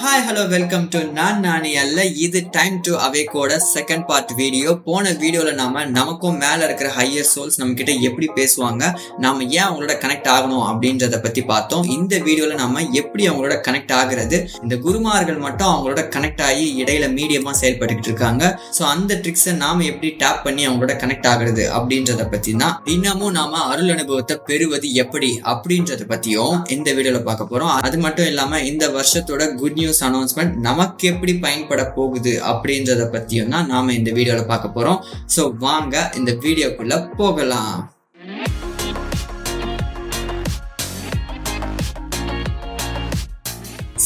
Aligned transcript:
Hi 0.00 0.22
hello 0.26 0.42
welcome 0.52 0.84
to 0.92 0.98
நான் 1.16 1.38
நானி 1.44 1.70
அல்ல 1.82 2.00
இது 2.24 2.40
டைம் 2.56 2.74
டு 2.86 2.92
அவேக்கோட 3.04 3.52
செகண்ட் 3.70 4.04
பார்ட் 4.10 4.32
வீடியோ 4.40 4.70
போன 4.84 5.12
வீடியோவில் 5.22 5.56
நாம 5.60 5.82
நமக்கும் 5.96 6.36
மேல 6.42 6.58
இருக்கிற 6.66 6.88
ஹையர் 6.98 7.26
சோல்ஸ் 7.30 7.58
நம்ம 7.60 7.74
கிட்ட 7.80 7.92
எப்படி 8.08 8.26
பேசுவாங்க 8.36 8.82
நாம 9.24 9.46
ஏன் 9.56 9.64
அவங்களோட 9.68 9.94
கனெக்ட் 10.04 10.28
ஆகணும் 10.34 10.62
அப்படின்றத 10.68 11.18
பத்தி 11.24 11.42
பார்த்தோம். 11.50 11.86
இந்த 11.96 12.14
வீடியோவில் 12.26 12.60
நாம 12.62 12.84
எப்படி 13.00 13.24
அவங்களோட 13.30 13.56
கனெக்ட் 13.68 13.94
ஆகுறது 13.98 14.38
இந்த 14.62 14.78
குருமார்கள் 14.84 15.40
மட்டும் 15.46 15.70
அவங்களோட 15.72 16.04
கனெக்ட் 16.16 16.44
ஆகி 16.48 16.68
இடையில 16.82 17.08
மீடியமா 17.18 17.54
செயல்பட்டுக்கிட்டு 17.62 18.12
இருக்காங்க. 18.12 18.52
ஸோ 18.78 18.84
அந்த 18.92 19.18
ட்ரிக்ஸை 19.24 19.56
நாம 19.64 19.84
எப்படி 19.92 20.12
டேப் 20.22 20.44
பண்ணி 20.46 20.64
அவங்களோட 20.68 20.96
கனெக்ட் 21.02 21.28
ஆகுறது 21.32 21.66
அப்படின்றத 21.80 22.28
பத்தி 22.36 22.54
தான் 22.62 22.78
இன்னமும் 22.96 23.36
நாம 23.40 23.64
அருள் 23.72 23.92
அனுபவத்தை 23.96 24.38
பெறுவது 24.52 24.90
எப்படி 25.06 25.32
அப்படின்றத 25.54 26.08
பத்தியும் 26.14 26.56
இந்த 26.76 26.88
வீடியோவில் 27.00 27.28
பார்க்க 27.28 27.50
போறோம். 27.52 27.74
அது 27.90 27.98
மட்டும் 28.06 28.30
இல்லாம 28.32 28.62
இந்த 28.72 28.86
வருஷத்தோட 28.98 29.42
குட் 29.58 29.76
நியூஸ் 29.78 29.86
அனௌன்ஸ்மெண்ட் 30.08 30.56
நமக்கு 30.68 31.08
எப்படி 31.12 31.34
பயன்பட 31.44 31.84
போகுது 31.98 32.34
அப்படின்றத 32.52 33.04
பத்தியும் 33.14 33.52
தான் 33.56 33.70
நாம 33.74 33.94
இந்த 34.00 34.10
வீடியோல 34.18 34.42
பார்க்க 34.50 34.76
போறோம். 34.78 35.00
ஸோ 35.36 35.44
வாங்க 35.66 35.94
இந்த 36.20 36.32
வீடியோக்குள்ள 36.44 36.96
போகலாம். 37.20 37.78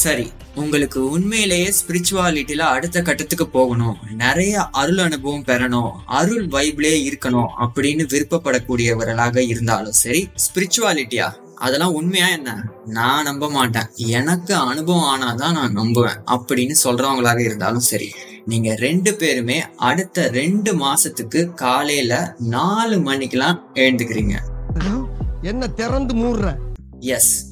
சரி 0.03 0.25
உங்களுக்கு 0.61 0.99
உண்மையிலேயே 1.15 1.67
ஸ்பிரிச்சுவாலிட்டியில 1.77 2.63
அடுத்த 2.75 2.97
கட்டத்துக்கு 3.01 3.45
போகணும். 3.55 3.99
நிறைய 4.23 4.63
அருள் 4.81 5.01
அனுபவம் 5.05 5.45
பெறணும். 5.49 5.91
அருள் 6.19 6.47
வைப்லே 6.55 6.93
இருக்கணும் 7.09 7.53
அப்படின்னு 7.65 8.03
விருப்பப்படக்கூடியவர்களாக 8.13 9.37
இருந்தாலும் 9.51 9.97
சரி 10.03 10.21
ஸ்பிரிச்சுவாலிட்டியா 10.45 11.27
அதெல்லாம் 11.55 11.93
உண்மையா 11.93 12.27
என்ன? 12.27 12.63
நான் 12.85 13.23
நம்ப 13.23 13.49
மாட்டேன். 13.49 13.85
எனக்கு 13.95 14.55
அனுபவம் 14.55 15.21
ஆனாதான் 15.21 15.51
நான் 15.51 15.75
நம்புவேன். 15.75 16.21
அப்படின்னு 16.31 16.75
சொல்றவங்களாக 16.83 17.39
இருந்தாலும் 17.39 17.79
சரி. 17.79 18.11
நீங்க 18.45 18.75
ரெண்டு 18.75 19.13
பேருமே 19.13 19.63
அடுத்த 19.75 20.27
ரெண்டு 20.27 20.75
மாசத்துக்கு 20.75 21.53
காலையில 21.53 22.35
நாலு 22.39 22.99
மணிக்கெல்லாம் 22.99 23.63
எழுந்துக்கிறீங்க. 23.73 24.35
என்ன 25.41 25.67
திறந்து 25.67 26.15
மூடுற? 26.15 26.55
எஸ் 26.99 27.51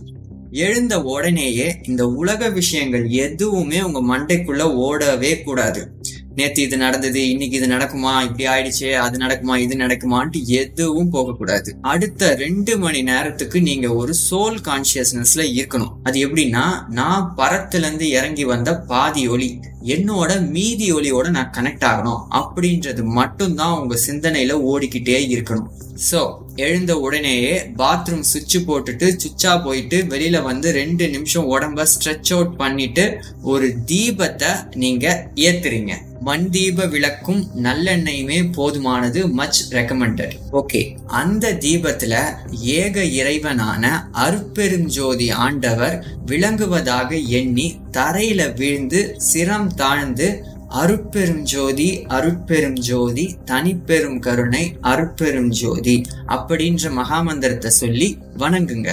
எழுந்த 0.52 1.02
உடனேயே 1.02 1.80
இந்த 1.84 2.08
உலக 2.08 2.50
விஷயங்கள் 2.50 3.08
எதுவுமே 3.08 3.82
உங்க 3.82 4.18
மண்டைக்குள்ள 4.18 4.64
ஓடவே 4.64 5.44
கூடாது. 5.44 6.02
நேத்து 6.36 6.62
இது 6.62 6.78
நடந்தது 6.78 7.30
இன்னைக்கு 7.30 7.58
இது 7.58 7.68
நடக்குமா 7.68 8.14
இப்படி 8.24 8.46
ஆயிடுச்சு 8.48 8.90
அது 9.06 9.18
நடக்குமா 9.18 9.56
இது 9.58 9.76
நடக்குமான்ட்டு 9.76 10.44
எதுவும் 10.44 11.10
போகக்கூடாது. 11.10 11.76
அடுத்த 11.82 12.36
ரெண்டு 12.36 12.78
மணி 12.78 13.02
நேரத்துக்கு 13.02 13.62
நீங்க 13.62 13.94
ஒரு 13.94 14.14
சோல் 14.30 14.60
கான்சியஸ்னஸ்ல 14.68 15.46
இருக்கணும். 15.60 15.92
அது 16.04 16.28
எப்படின்னா 16.28 16.66
நான் 16.90 17.34
பரத்துல 17.38 17.88
இருந்து 17.88 18.10
இறங்கி 18.10 18.46
வந்த 18.46 18.80
பாதி 18.80 19.28
ஒளி 19.28 19.60
என்னோட 19.84 20.32
மீதி 20.50 20.88
ஒளியோட 20.94 21.30
நான் 21.30 21.54
கனெக்ட் 21.58 21.86
ஆகணும். 21.92 22.24
அப்படின்றது 22.40 23.04
மட்டும்தான் 23.04 23.78
உங்க 23.80 23.98
சிந்தனையில 24.08 24.58
ஓடிக்கிட்டே 24.72 25.20
இருக்கணும். 25.36 25.70
சோ 26.12 26.20
எழுந்த 26.56 27.00
உடனேயே 27.00 27.72
பாத்ரூம் 27.78 28.24
சுவிட்ச் 28.34 28.58
போட்டுட்டு 28.58 29.18
சுவிட்சா 29.18 29.64
போயிட்டு 29.64 30.04
வெளியில 30.04 30.42
வந்து 30.42 30.72
ரெண்டு 30.72 31.10
நிமிஷம் 31.10 31.60
உடம்ப 31.60 31.86
ஸ்ட்ரெச் 31.94 32.34
அவுட் 32.34 32.56
பண்ணிட்டு 32.56 33.18
ஒரு 33.42 33.76
தீபத்தை 33.86 34.76
நீங்க 34.76 35.32
ஏத்துறீங்க. 35.36 35.92
மண் 36.22 36.50
தீப 36.50 36.86
விளக்கும் 36.86 37.48
நல்லெண்ணெயுமே 37.64 38.52
போதுமானது 38.58 39.32
மச் 39.32 39.74
ரெக்கமெண்டட் 39.74 40.34
ஓகே 40.52 40.96
அந்த 41.06 41.54
தீபத்துல 41.54 42.24
ஏக 42.62 43.04
இறைவனான 43.04 44.10
அருப்பெருஞ்சோதி 44.12 45.32
ஆண்டவர் 45.32 46.06
விளங்குவதாக 46.26 47.28
எண்ணி 47.28 47.80
தரையில 47.92 48.56
வீழ்ந்து 48.56 49.18
சிரம் 49.34 49.68
தாழ்ந்து 49.68 50.44
அருட்பெரும் 50.74 51.44
ஜோதி 51.44 52.06
அருட்பெரும் 52.08 52.80
ஜோதி 52.80 53.38
தனிப்பெரும் 53.46 54.20
கருணை 54.20 54.78
அருட்பெரும் 54.82 55.50
ஜோதி 55.50 56.04
அப்படின்ற 56.28 56.92
மகாமந்திரத்தை 56.92 57.68
சொல்லி 57.68 58.18
வணங்குங்க. 58.38 58.90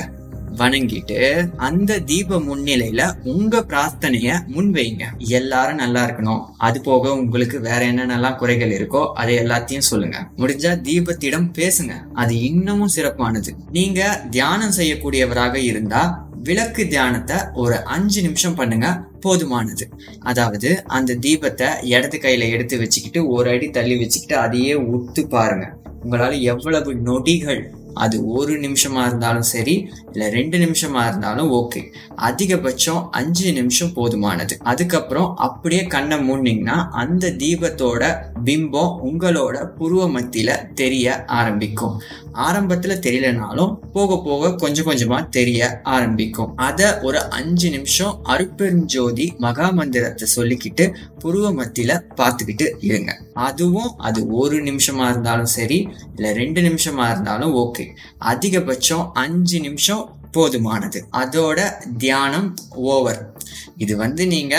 வணங்கிட்டு 0.56 1.48
அந்த 1.56 1.98
தீப 1.98 2.38
முன்னிலையில 2.40 3.02
உங்க 3.22 3.64
பிரார்த்தனைய 3.68 4.34
முன்வைங்க. 4.54 5.04
எல்லாரும் 5.18 5.76
நல்லா 5.76 6.06
இருக்கணும். 6.06 6.40
அது 6.56 6.80
போக 6.80 7.14
உங்களுக்கு 7.14 7.60
வேற 7.60 7.86
என்னென்னலாம் 7.86 8.36
குறைகள் 8.36 8.70
இருக்கோ 8.70 9.12
அதை 9.12 9.38
எல்லாத்தையும் 9.38 9.88
சொல்லுங்க. 9.90 10.28
முடிஞ்சா 10.36 10.80
தீபத்திடம் 10.80 11.50
பேசுங்க. 11.58 11.92
அது 12.12 12.40
இன்னமும் 12.40 12.94
சிறப்பானது. 12.96 13.54
நீங்க 13.70 14.26
தியானம் 14.30 14.76
செய்யக்கூடியவராக 14.76 15.54
இருந்தா 15.54 16.26
விளக்கு 16.42 16.88
தியானத்தை 16.88 17.36
ஒரு 17.54 17.84
அஞ்சு 17.84 18.22
நிமிஷம் 18.22 18.54
பண்ணுங்க 18.54 19.06
போதுமானது. 19.20 19.82
அதாவது 20.20 20.84
அந்த 20.84 21.14
தீபத்தை 21.14 21.66
இடது 21.82 22.18
கையில 22.18 22.48
எடுத்து 22.50 22.78
வச்சுக்கிட்டு 22.78 23.28
ஒரு 23.28 23.50
அடி 23.50 23.70
தள்ளி 23.70 23.98
வச்சுக்கிட்டு 23.98 24.36
அதையே 24.36 24.74
உத்து 24.74 25.26
பாருங்க. 25.28 25.76
உங்களால 26.04 26.40
எவ்வளவு 26.40 26.94
நொடிகள் 26.94 27.74
அது 27.98 28.16
ஒரு 28.34 28.54
நிமிஷமாக 28.58 29.08
இருந்தாலும் 29.08 29.48
சரி 29.54 29.76
இல்லை 30.12 30.28
ரெண்டு 30.28 30.56
நிமிஷமாக 30.58 31.08
இருந்தாலும் 31.10 31.50
ஓகே 31.60 31.80
அதிகபட்சம் 32.28 33.02
அஞ்சு 33.10 33.48
நிமிஷம் 33.52 33.92
போதுமானது. 33.96 34.54
அதுக்கப்புறம் 34.62 35.28
அப்படியே 35.36 35.82
கண்ணை 35.86 36.16
மூடினீங்கன்னா 36.28 36.76
அந்த 37.02 37.32
தீபத்தோட 37.42 38.02
பிம்பம் 38.44 38.94
உங்களோட 39.08 39.56
புருவ 39.78 40.02
மத்தியில் 40.08 40.54
தெரிய 40.74 41.06
ஆரம்பிக்கும். 41.38 41.94
ஆரம்பத்தில் 42.46 43.02
தெரியலனாலும் 43.06 43.72
போக 43.92 44.18
போக 44.26 44.50
கொஞ்சம் 44.54 44.88
கொஞ்சமாக 44.88 45.30
தெரிய 45.38 45.60
ஆரம்பிக்கும். 45.96 46.50
அதை 46.68 46.88
ஒரு 47.02 47.20
அஞ்சு 47.38 47.68
நிமிஷம் 47.70 48.14
அருப்பெருஞ்சோதி 48.34 49.26
மகா 49.38 49.68
மந்திரத்தை 49.70 50.28
சொல்லிக்கிட்டு 50.36 50.86
புருவ 51.24 51.46
மத்தியில் 51.52 51.96
பார்த்துக்கிட்டு 52.20 52.68
இருங்க. 52.88 53.10
அதுவும் 53.48 53.90
அது 54.08 54.20
ஒரு 54.40 54.56
நிமிஷமாக 54.68 55.10
இருந்தாலும் 55.10 55.52
சரி 55.58 55.80
இல்லை 56.16 56.32
ரெண்டு 56.42 56.60
நிமிஷமாக 56.68 57.12
இருந்தாலும் 57.12 57.54
ஓகே 57.64 57.84
அதிகபட்சம் 58.32 59.06
அஞ்சு 59.12 59.60
நிமிஷம் 59.60 60.04
போதுமானது. 60.36 60.98
அதோட 61.12 61.58
தியானம் 61.98 62.54
ஓவர் 62.92 63.20
இது 63.76 63.96
வந்து 63.96 64.26
நீங்க 64.26 64.56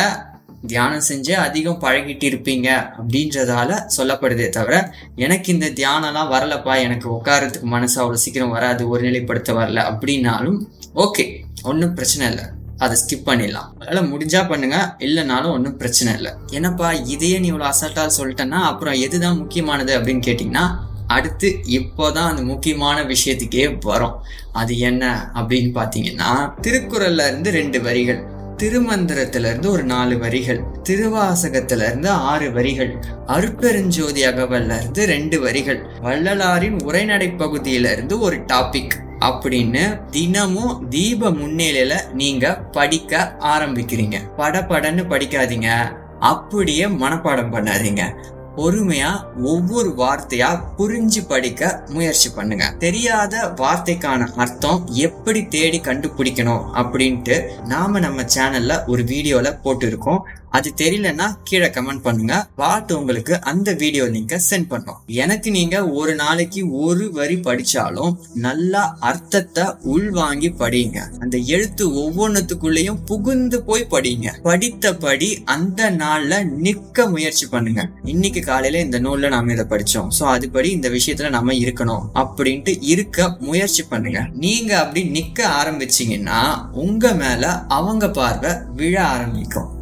தியானம் 0.67 1.03
செஞ்சு 1.07 1.34
அதிகம் 1.44 1.81
பழகிட்டு 1.81 2.25
இருப்பீங்க 2.29 2.69
அப்படின்றதால 2.97 3.78
சொல்லப்படுதே 3.97 4.47
தவிர 4.50 4.75
எனக்கு 5.16 5.53
இந்த 5.53 5.67
தியானம்லாம் 5.69 6.31
வரலப்பா 6.34 6.73
எனக்கு 6.85 7.07
உட்காரத்துக்கு 7.17 7.69
மனசு 7.75 7.97
அவ்வளோ 8.01 8.22
சீக்கிரம் 8.23 8.56
வராது 8.57 8.90
ஒரு 8.90 9.03
நிலைப்படுத்த 9.09 9.53
வரல 9.59 9.84
அப்படின்னாலும் 9.91 10.59
ஓகே 10.96 11.25
ஒன்றும் 11.63 11.94
பிரச்சனை 11.94 12.25
இல்லை. 12.29 12.46
அதை 12.78 12.97
ஸ்கிப் 13.01 13.25
பண்ணிடலாம். 13.29 13.69
அதனால 13.79 14.01
முடிஞ்சா 14.07 14.41
பண்ணுங்க 14.50 14.78
இல்லைனாலும் 15.00 15.53
ஒன்றும் 15.56 15.78
பிரச்சனை 15.78 16.11
இல்லை. 16.13 16.31
என்னப்பா 16.51 16.90
இதையே 17.13 17.40
நீ 17.40 17.51
இவ்வளோ 17.51 17.67
அசல்ட்டாக 17.72 18.09
சொல்லிட்டேன்னா 18.17 18.59
அப்புறம் 18.72 18.94
எதுதான் 19.06 19.38
முக்கியமானது 19.38 19.91
அப்படின்னு 19.97 20.28
கேட்டிங்கன்னா 20.28 20.66
அடுத்து 21.09 21.59
இப்போதான் 21.70 22.28
அந்த 22.30 22.42
முக்கியமான 22.42 23.03
விஷயத்துக்கே 23.03 23.78
வரும். 23.80 24.14
அது 24.52 24.78
என்ன 24.78 25.31
அப்படின்னு 25.36 25.72
பார்த்தீங்கன்னா 25.74 26.52
திருக்குறள்ல 26.62 27.28
இருந்து 27.28 27.52
ரெண்டு 27.52 27.81
வரிகள் 27.81 28.24
திருமந்திரத்துல 28.58 29.40
இருந்து 29.40 29.72
ஒரு 29.72 29.84
நாலு 29.84 30.18
வரிகள் 30.18 30.64
திருவாசகத்துல 30.90 31.84
இருந்து 31.84 32.09
ஆறு 32.09 32.52
வரிகள் 32.52 33.00
அருட்பெருஞ்சோதி 33.28 34.24
அகவல்ல 34.24 34.78
இருந்து 34.78 35.06
ரெண்டு 35.06 35.40
வரிகள் 35.40 35.86
வள்ளலாரின் 36.02 36.84
உரைநடை 36.84 37.28
பகுதியில 37.38 37.91
இருந்து 37.91 38.20
ஒரு 38.20 38.38
டாபிக் 38.38 38.97
அப்படின்னு 39.20 40.06
தினமும் 40.06 40.90
தீப 40.90 41.30
முன்னிலையில 41.30 42.12
நீங்க 42.14 42.53
படிக்க 42.53 43.36
ஆரம்பிக்கிறீங்க. 43.40 44.18
படபடன்னு 44.38 45.03
படிக்காதீங்க. 45.08 45.97
அப்படியே 46.20 46.86
மனப்பாடம் 46.86 47.52
பண்ணாதீங்க. 47.52 48.14
பொறுமையா 48.57 49.09
ஒவ்வொரு 49.43 49.89
வார்த்தையா 49.97 50.49
புரிஞ்சு 50.77 51.21
படிக்க 51.27 51.83
முயற்சி 51.89 52.29
பண்ணுங்க. 52.29 52.65
தெரியாத 52.79 53.53
வார்த்தைக்கான 53.57 54.27
அர்த்தம் 54.35 54.85
எப்படி 54.87 55.47
தேடி 55.47 55.79
கண்டுபிடிக்கணும் 55.79 56.65
அப்படின்ட்டு 56.73 57.37
நாம 57.65 57.99
நம்ம 57.99 58.25
சேனல்ல 58.35 58.85
ஒரு 58.85 59.03
வீடியோல 59.03 59.61
போட்டு 59.61 59.87
இருக்கோம் 59.87 60.25
அது 60.51 60.73
தெரியலன்னா 60.81 61.28
கீழே 61.43 61.67
கமெண்ட் 61.67 62.03
பண்ணுங்க. 62.07 62.47
பார்த்து 62.55 62.99
உங்களுக்கு 62.99 63.41
அந்த 63.41 63.73
வீடியோ 63.73 64.05
லிங்க 64.05 64.40
சென்ட் 64.49 64.69
பண்ணோம் 64.72 64.99
எனக்கு 65.23 65.51
நீங்க 65.51 65.90
ஒரு 65.90 66.16
நாளைக்கு 66.16 66.61
ஒரு 66.72 67.11
வரி 67.11 67.35
படிச்சாலும் 67.35 68.13
நல்லா 68.34 68.97
அர்த்தத்தை 68.99 69.66
உள்வாங்கி 69.84 70.49
படிங்க. 70.49 70.97
அந்த 71.19 71.37
எழுத்து 71.37 71.85
ஒவ்வொன்றுத்துக்குள்ளேயும் 72.03 72.99
புகுந்து 73.05 73.63
போய் 73.63 73.87
படிங்க. 73.91 74.28
படித்தபடி 74.43 75.29
அந்த 75.46 75.91
நாள்ல 75.91 76.43
நிக்க 76.66 77.09
முயற்சி 77.09 77.47
பண்ணுங்க. 77.47 77.90
இன்னைக்கு 78.03 78.41
காலையில 78.41 78.79
இந்த 78.79 78.99
நூல்ல 78.99 79.29
நாம 79.29 79.52
இதை 79.52 79.66
படிச்சோம். 79.69 80.11
சோ 80.19 80.25
அதுபடி 80.35 80.69
இந்த 80.78 80.90
விஷயத்துல 80.90 81.29
நம்ம 81.29 81.53
இருக்கணும் 81.53 82.05
அப்படின்ட்டு 82.23 82.75
இருக்க 82.81 83.29
முயற்சி 83.40 83.84
பண்ணுங்க. 83.84 84.22
நீங்க 84.45 84.79
அப்படி 84.79 85.03
நிக்க 85.17 85.40
ஆரம்பிச்சீங்கன்னா 85.59 86.41
உங்க 86.72 87.13
மேல 87.13 87.52
அவங்க 87.79 88.09
பார்வை 88.09 88.53
விழ 88.75 88.95
ஆரம்பிக்கும். 89.16 89.78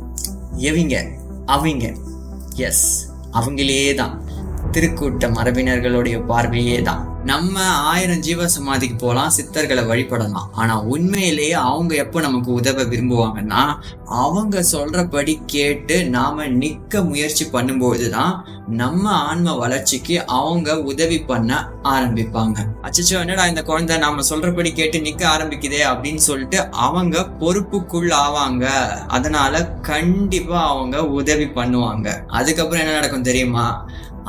எவிங்க 0.58 0.96
அவங்க. 1.46 1.96
எஸ் 2.56 3.10
அவங்களே 3.34 3.94
தான் 3.94 4.27
திருக்கூட்ட 4.72 5.26
மரபினர்களுடைய 5.38 6.26
பார்வையே 6.26 6.82
தான் 6.82 7.04
நம்ம 7.24 7.62
ஆயிரம் 7.62 8.20
ஜீவ 8.20 8.48
சமாதிக்கு 8.48 8.96
போகலாம் 8.96 9.32
சித்தர்களை 9.38 9.84
வழிபடலாம். 9.88 10.48
ஆனா 10.52 10.82
உண்மையிலேயே 10.82 11.52
அவங்க 11.52 11.96
எப்போ 11.96 12.22
நமக்கு 12.22 12.52
உதவ 12.52 12.84
விரும்புவாங்கன்னா 12.84 13.62
அவங்க 14.06 14.64
சொல்றபடி 14.72 15.34
கேட்டு 15.46 15.96
நாம 16.06 16.46
நிக்க 16.46 17.04
முயற்சி 17.04 17.46
பண்ணும்போதுதான் 17.54 18.32
நம்ம 18.68 19.10
ஆன்ம 19.10 19.56
வளர்ச்சிக்கு 19.56 20.26
அவங்க 20.26 20.82
உதவி 20.82 21.20
பண்ண 21.22 21.70
ஆரம்பிப்பாங்க. 21.84 22.58
அச்சோ 22.82 23.20
என்னடா 23.20 23.46
இந்த 23.46 23.64
குழந்தை 23.64 23.98
நாம 23.98 24.24
சொல்றபடி 24.30 24.72
கேட்டு 24.74 25.00
நிக்க 25.00 25.24
ஆரம்பிக்குதே 25.36 25.82
அப்படின்னு 25.92 26.24
சொல்லிட்டு 26.30 26.62
அவங்க 26.72 27.28
பொறுப்புக்குள் 27.40 28.14
ஆவாங்க. 28.24 28.66
அதனால 29.08 29.64
கண்டிப்பா 29.92 30.70
அவங்க 30.70 31.06
உதவி 31.06 31.46
பண்ணுவாங்க. 31.46 32.08
அதுக்கப்புறம் 32.28 32.82
என்ன 32.82 32.94
நடக்கும் 32.94 33.30
தெரியுமா? 33.30 33.68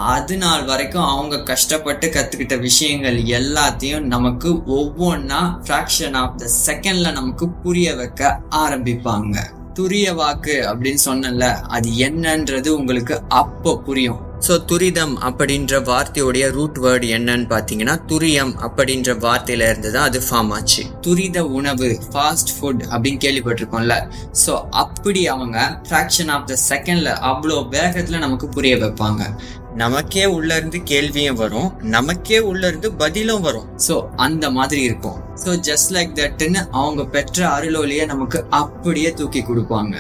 அது 0.07 0.37
நாள் 0.37 0.65
வரைக்கும் 0.65 1.07
அவங்க 1.13 1.37
கஷ்டப்பட்டு 1.43 2.07
கத்துக்கிட்ட 2.09 2.61
விஷயங்கள் 2.61 3.17
எல்லாத்தையும் 3.39 4.07
நமக்கு 4.15 4.51
ஒவ்வொன்னா 4.77 5.41
ஃபிராக்ஷன் 5.65 6.17
ஆஃப் 6.23 6.37
த 6.43 6.51
செகண்ட்ல 6.67 7.13
நமக்கு 7.13 7.49
புரிய 7.65 7.95
வைக்க 7.95 8.41
ஆரம்பிப்பாங்க. 8.65 9.37
துரிய 9.75 10.15
வாக்கு 10.15 10.55
அப்படின்னு 10.71 11.03
சொன்னல 11.09 11.51
அது 11.77 11.89
என்னன்றது 12.07 12.69
உங்களுக்கு 12.69 13.17
அப்போ 13.29 13.73
புரியும். 13.89 14.23
ஸோ 14.47 14.55
துரிதம் 14.71 15.15
அப்படின்ற 15.29 15.79
வார்த்தையுடைய 15.83 16.45
ரூட் 16.57 16.79
வேர்டு 16.85 17.07
என்னன்னு 17.17 17.47
பார்த்தீங்கன்னா 17.53 17.95
துரியம் 18.11 18.53
அப்படின்ற 18.67 19.15
வார்த்தையில 19.25 19.69
இருந்து 19.71 19.91
தான் 19.91 20.09
அது 20.11 20.21
ஃபார்ம் 20.29 20.53
ஆச்சு. 20.57 20.83
துரித 21.01 21.47
உணவு 21.47 21.89
ஃபாஸ்ட் 22.13 22.53
ஃபுட் 22.57 22.85
அப்படின்னு 22.93 23.23
கேள்விப்பட்டிருக்கோம்ல. 23.27 23.97
ஸோ 24.45 24.55
அப்படி 24.85 25.29
அவங்க 25.29 25.59
ஃப்ராக்ஷன் 25.89 26.31
ஆஃப் 26.37 26.47
த 26.47 26.57
செகண்ட்ல 26.71 27.13
அவ்வளோ 27.31 27.69
வேகத்தில் 27.69 28.25
நமக்கு 28.27 28.49
புரிய 28.49 28.77
வைப்பாங்க. 28.77 29.23
நமக்கே 29.81 30.27
உள்ள 30.37 30.57
இருந்து 30.57 30.79
கேள்வியும் 30.83 31.41
வரும். 31.41 31.71
நமக்கே 31.97 32.39
உள்ள 32.51 32.63
இருந்து 32.67 32.93
பதிலும் 32.93 33.41
வரும். 33.41 33.67
ஸோ 33.87 33.97
அந்த 34.17 34.51
மாதிரி 34.51 34.83
இருக்கும். 34.83 35.19
ஸோ 35.45 35.51
ஜஸ்ட் 35.69 35.93
லைக் 35.97 36.17
தட்னு 36.21 36.63
அவங்க 36.71 37.05
பெற்ற 37.17 37.49
அருளொலிய 37.49 38.05
நமக்கு 38.07 38.41
அப்படியே 38.63 39.13
தூக்கி 39.13 39.43
கொடுப்பாங்க. 39.43 39.97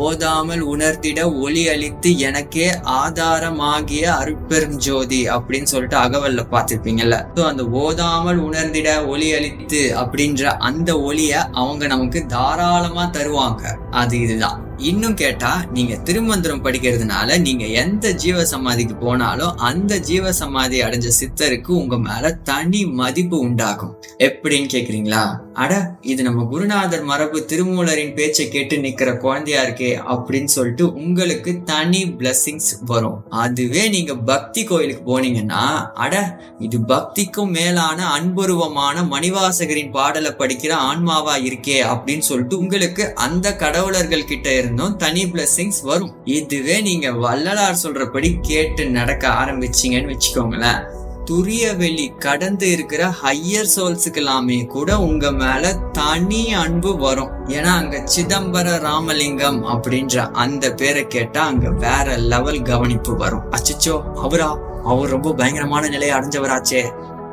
ஓதாமல் 0.00 0.62
உணர்த்திட 0.72 1.20
ஒளி 1.44 1.62
அளித்து 1.68 2.10
எனக்கே 2.18 2.66
ஆதாரமாகிய 3.00 4.04
அருட்பெருஞ்சோதி 4.20 5.20
அப்படின்னு 5.36 5.70
சொல்லிட்டு 5.72 5.96
அகவல்ல 5.96 6.44
பார்த்திருப்பீங்கல்ல. 6.52 7.18
ஸோ 7.34 7.42
அந்த 7.44 7.64
ஓதாமல் 7.82 8.40
உணர்ந்திட 8.48 8.90
ஒளி 9.06 9.28
அளித்து 9.34 9.82
அப்படின்ற 10.02 10.44
அந்த 10.70 10.92
ஒளிய 11.10 11.32
அவங்க 11.62 11.86
நமக்கு 11.86 12.22
தாராளமா 12.26 13.06
தருவாங்க. 13.18 13.62
அது 13.90 14.16
இதுதான். 14.20 14.60
இன்னும் 14.80 15.14
கேட்டா 15.14 15.64
நீங்க 15.72 15.94
திருமந்திரம் 15.96 16.64
படிக்கிறதுனால 16.64 17.40
நீங்க 17.40 17.64
எந்த 17.64 18.12
ஜீவ 18.12 18.44
சமாதிக்கு 18.44 18.94
போனாலும் 18.96 19.56
அந்த 19.56 19.98
ஜீவ 19.98 20.32
சமாதி 20.32 20.82
அடைஞ்ச 20.82 21.08
சித்தருக்கு 21.20 21.68
உங்க 21.68 21.98
மேல 21.98 22.32
தனி 22.32 22.86
மதிப்பு 22.86 23.38
உண்டாகும். 23.38 23.92
எப்படின்னு 24.18 24.68
கேக்குறீங்களா? 24.74 25.40
அட 25.54 25.72
இது 26.00 26.22
நம்ம 26.22 26.44
குருநாதர் 26.44 27.02
மரபு 27.02 27.46
திருமூலரின் 27.48 28.14
பேச்சை 28.14 28.48
கேட்டு 28.48 28.76
நிக்கிற 28.76 29.16
குழந்தையா 29.16 29.62
இருக்கே 29.62 29.90
அப்படின்னு 30.14 30.44
சொல்லிட்டு 30.44 30.92
உங்களுக்கு 30.92 31.62
தனி 31.64 32.02
பிளஸ்ஸிங்ஸ் 32.18 32.70
வரும். 32.84 33.18
அதுவே 33.30 33.88
நீங்க 33.88 34.14
பக்தி 34.14 34.64
கோயிலுக்கு 34.64 35.04
போனீங்கன்னா 35.10 35.92
அட 35.94 36.42
இது 36.58 36.78
பக்திக்கும் 36.78 37.50
மேலான 37.50 38.18
அன்புருவமான 38.18 39.06
மணிவாசகரின் 39.10 39.90
பாடலை 39.90 40.30
படிக்கிற 40.38 40.72
ஆன்மாவா 40.90 41.36
இருக்கே 41.48 41.78
அப்படின்னு 41.92 42.26
சொல்லிட்டு 42.30 42.58
உங்களுக்கு 42.58 43.14
அந்த 43.14 43.56
கடவுளர்கள் 43.56 44.24
கிட்ட 44.24 44.48
இருந்தும் 44.70 44.96
தனி 44.96 45.24
பிளஸ்ஸிங்ஸ் 45.24 45.82
வரும். 45.82 46.14
இதுவே 46.24 46.80
நீங்க 46.80 47.12
வள்ளலார் 47.12 47.78
சொல்றபடி 47.82 48.40
கேட்டு 48.40 48.90
நடக்க 48.90 49.28
ஆரம்பிச்சீங்கன்னு 49.28 50.16
வச்சுக்கோங்களேன். 50.16 50.82
துரிய 51.30 51.76
வெளி 51.76 52.12
கடந்து 52.18 52.70
இருக்கிற 52.70 53.14
ஹையர் 53.22 53.68
சோல்ஸுக்கெல்லாமே 53.76 54.66
கூட 54.66 54.98
உங்க 54.98 55.32
மேல 55.32 55.72
தனி 55.72 56.54
அன்பு 56.54 56.96
வரும். 56.96 57.30
ஏன்னா 57.46 57.72
அங்க 57.80 58.04
சிதம்பர 58.16 58.78
ராமலிங்கம் 58.78 59.64
அப்படின்ற 59.66 60.30
அந்த 60.30 60.74
பேரை 60.74 61.06
கேட்டா 61.06 61.44
அங்க 61.44 61.70
வேற 61.70 62.16
லெவல் 62.16 62.62
கவனிப்பு 62.62 63.16
வரும். 63.16 63.42
அச்சச்சோ 63.50 64.02
அவரா? 64.14 64.58
அவர் 64.84 65.08
ரொம்ப 65.08 65.34
பயங்கரமான 65.34 65.88
நிலையை 65.88 66.16
அடைஞ்சவராச்சே. 66.16 66.82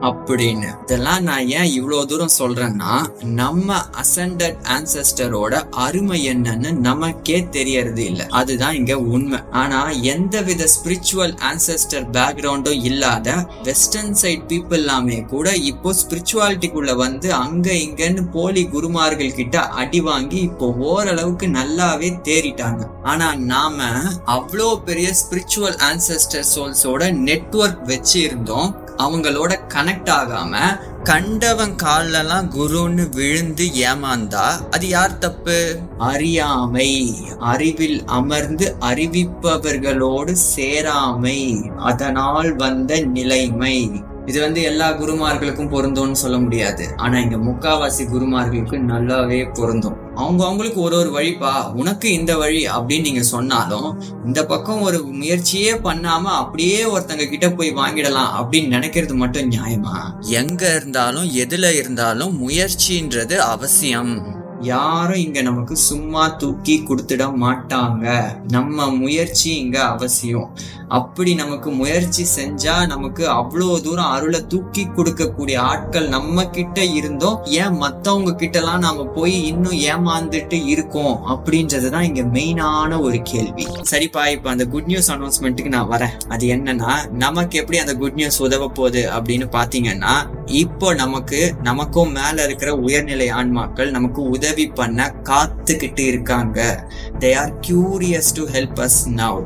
அப்படின்னு. 0.02 0.70
இதெல்லாம் 0.84 1.24
நான் 1.24 1.48
ஏன் 1.48 1.70
இவ்வளோ 1.80 2.06
தூரம் 2.06 2.36
சொல்றேன்னா 2.40 2.94
நம்ம 3.22 3.76
அசண்டட் 4.02 4.60
ஆன்சஸ்டரோட 4.76 5.64
அருமை 5.70 6.30
என்னன்னு 6.34 6.72
நமக்கே 6.72 7.50
தெரியறது 7.50 8.06
இல்ல. 8.06 8.28
அதுதான் 8.30 8.74
இங்க 8.74 9.00
உண்மை. 9.00 9.40
ஆனா 9.52 9.90
எந்த 9.90 10.42
வித 10.42 10.68
ஸ்பிரிச்சுவல் 10.76 11.34
ஆன்சஸ்டர் 11.52 12.06
பேக்ரவுண்டும் 12.12 12.84
இல்லாத 12.84 13.48
வெஸ்டர்ன் 13.64 14.14
சைட் 14.14 14.46
பீப்புள் 14.48 14.78
எல்லாமே 14.78 15.22
கூட 15.22 15.56
இப்போ 15.56 15.94
ஸ்பிரிச்சுவாலிட்டிக்குள்ள 16.02 16.96
வந்து 16.96 17.34
அங்க 17.34 17.72
இங்கன்னு 17.72 18.32
போலி 18.32 18.66
குருமார்கள் 18.66 19.34
கிட்ட 19.34 19.60
அடி 19.60 20.00
வாங்கி 20.00 20.40
இப்போ 20.40 20.68
ஓரளவுக்கு 20.68 21.48
நல்லாவே 21.48 22.12
தேறிட்டாங்க. 22.24 22.82
ஆனா 23.04 23.36
நாம 23.36 23.86
அவ்வளோ 24.26 24.84
பெரிய 24.84 25.14
ஸ்பிரிச்சுவல் 25.22 25.80
ஆன்சஸ்டர் 25.92 26.50
சோல்ஸோட 26.56 27.12
நெட்வொர்க் 27.12 27.84
வச்சு 27.86 28.22
இருந்தோம் 28.22 28.86
அவங்களோட 28.98 29.56
கனெக்ட் 29.68 30.10
ஆகாம 30.10 30.80
கண்டவன் 31.04 31.76
காலெல்லாம் 31.76 32.52
குருன்னு 32.52 33.10
விழுந்து 33.10 33.66
ஏமாந்தா 33.66 34.70
அது 34.72 34.88
யார் 34.88 35.18
தப்பு? 35.18 35.78
அறியாமை. 35.98 37.18
அறிவில் 37.40 38.04
அமர்ந்து 38.06 38.76
அறிவிப்பவர்களோடு 38.80 40.36
சேராமை. 40.56 41.72
அதனால் 41.76 42.56
வந்த 42.56 43.00
நிலைமை. 43.00 44.04
இது 44.26 44.42
வந்து 44.42 44.62
எல்லா 44.62 44.90
குருமார்களுக்கும் 44.90 45.70
பொருந்தும்னு 45.70 46.12
சொல்ல 46.12 46.38
முடியாது. 46.38 46.94
ஆனா 46.98 47.20
இங்க 47.20 47.36
முக்காவாசி 47.36 48.02
குருமார்களுக்கு 48.02 48.80
நல்லாவே 48.88 49.54
பொருந்தும். 49.54 50.07
அவங்க 50.18 50.46
அவங்களுக்கு 50.46 50.82
ஒரு 50.82 50.98
ஒரு 50.98 51.10
வழிப்பா 51.10 51.74
உனக்கு 51.74 52.12
இந்த 52.12 52.38
வழி 52.38 52.68
அப்படின்னு 52.68 53.02
நீங்க 53.02 53.22
சொன்னாலும் 53.22 54.04
இந்த 54.26 54.46
பக்கம் 54.46 54.82
ஒரு 54.82 55.04
முயற்சியே 55.04 55.74
பண்ணாம 55.74 56.24
அப்படியே 56.36 56.84
ஒருத்தங்க 56.84 57.30
கிட்ட 57.30 57.52
போய் 57.52 57.74
வாங்கிடலாம் 57.74 58.34
அப்படின்னு 58.40 58.74
நினைக்கிறது 58.76 59.16
மட்டும் 59.16 59.52
நியாயமா? 59.52 59.96
எங்க 60.22 60.76
இருந்தாலும் 60.76 61.24
எதுல 61.24 61.76
இருந்தாலும் 61.76 62.50
முயற்சின்றது 62.50 63.36
அவசியம். 63.36 64.46
யாரும் 64.62 65.18
இங்க 65.18 65.42
நமக்கு 65.42 65.76
சும்மா 65.76 66.28
தூக்கி 66.28 66.84
கொடுத்துட 66.84 67.24
மாட்டாங்க. 67.42 68.24
நம்ம 68.48 68.90
முயற்சி 68.92 69.56
இங்க 69.56 69.82
அவசியம். 69.82 70.58
அப்படி 70.90 71.36
நமக்கு 71.36 71.70
முயற்சி 71.72 72.26
செஞ்சா 72.36 72.88
நமக்கு 72.88 73.24
அவ்வளோ 73.30 73.82
தூரம் 73.82 74.12
அருளை 74.12 74.48
தூக்கி 74.48 74.84
கொடுக்கக்கூடிய 74.86 75.58
ஆட்கள் 75.58 76.08
நம்ம 76.08 76.46
கிட்ட 76.46 76.84
இருந்தோம். 76.84 77.44
ஏன் 77.46 77.76
மத்தவங்க 77.76 78.34
கிட்ட 78.34 78.60
எல்லாம் 78.60 78.80
நாம 78.80 79.06
போய் 79.06 79.46
இன்னும் 79.46 79.78
ஏமாந்துட்டு 79.92 80.66
இருக்கோம் 80.68 81.20
அப்படின்றதுதான் 81.34 82.02
இங்க 82.02 82.22
மெயினான 82.22 83.02
ஒரு 83.02 83.22
கேள்வி. 83.22 83.68
சரிப்பா 83.92 84.28
இப்ப 84.28 84.50
அந்த 84.50 84.66
குட் 84.66 84.86
நியூஸ் 84.86 85.12
அனௌன்ஸ்மெண்ட்டுக்கு 85.12 85.68
நான் 85.68 85.92
வரேன். 85.92 86.16
அது 86.28 86.48
என்னன்னா 86.48 86.94
நமக்கு 87.12 87.58
எப்படி 87.58 87.78
அந்த 87.78 87.96
குட் 87.96 88.14
நியூஸ் 88.14 88.42
உதவ 88.42 88.68
போகுது 88.68 89.10
அப்படின்னு 89.18 89.48
பாத்தீங்கன்னா 89.52 90.16
இப்போ 90.46 90.94
நமக்கு 90.94 91.54
நமக்கும் 91.64 92.12
மேல 92.12 92.44
இருக்கிற 92.44 92.76
உயர்நிலை 92.76 93.32
ஆன்மாக்கள் 93.32 93.90
நமக்கு 93.90 94.22
உதவி 94.22 94.68
பண்ண 94.68 95.16
காத்துக்கிட்டு 95.24 96.00
இருக்காங்க. 96.00 96.88
They 97.20 97.36
are 97.36 97.54
curious 97.68 98.32
to 98.34 98.46
help 98.48 98.80
us 98.88 99.02
now 99.16 99.42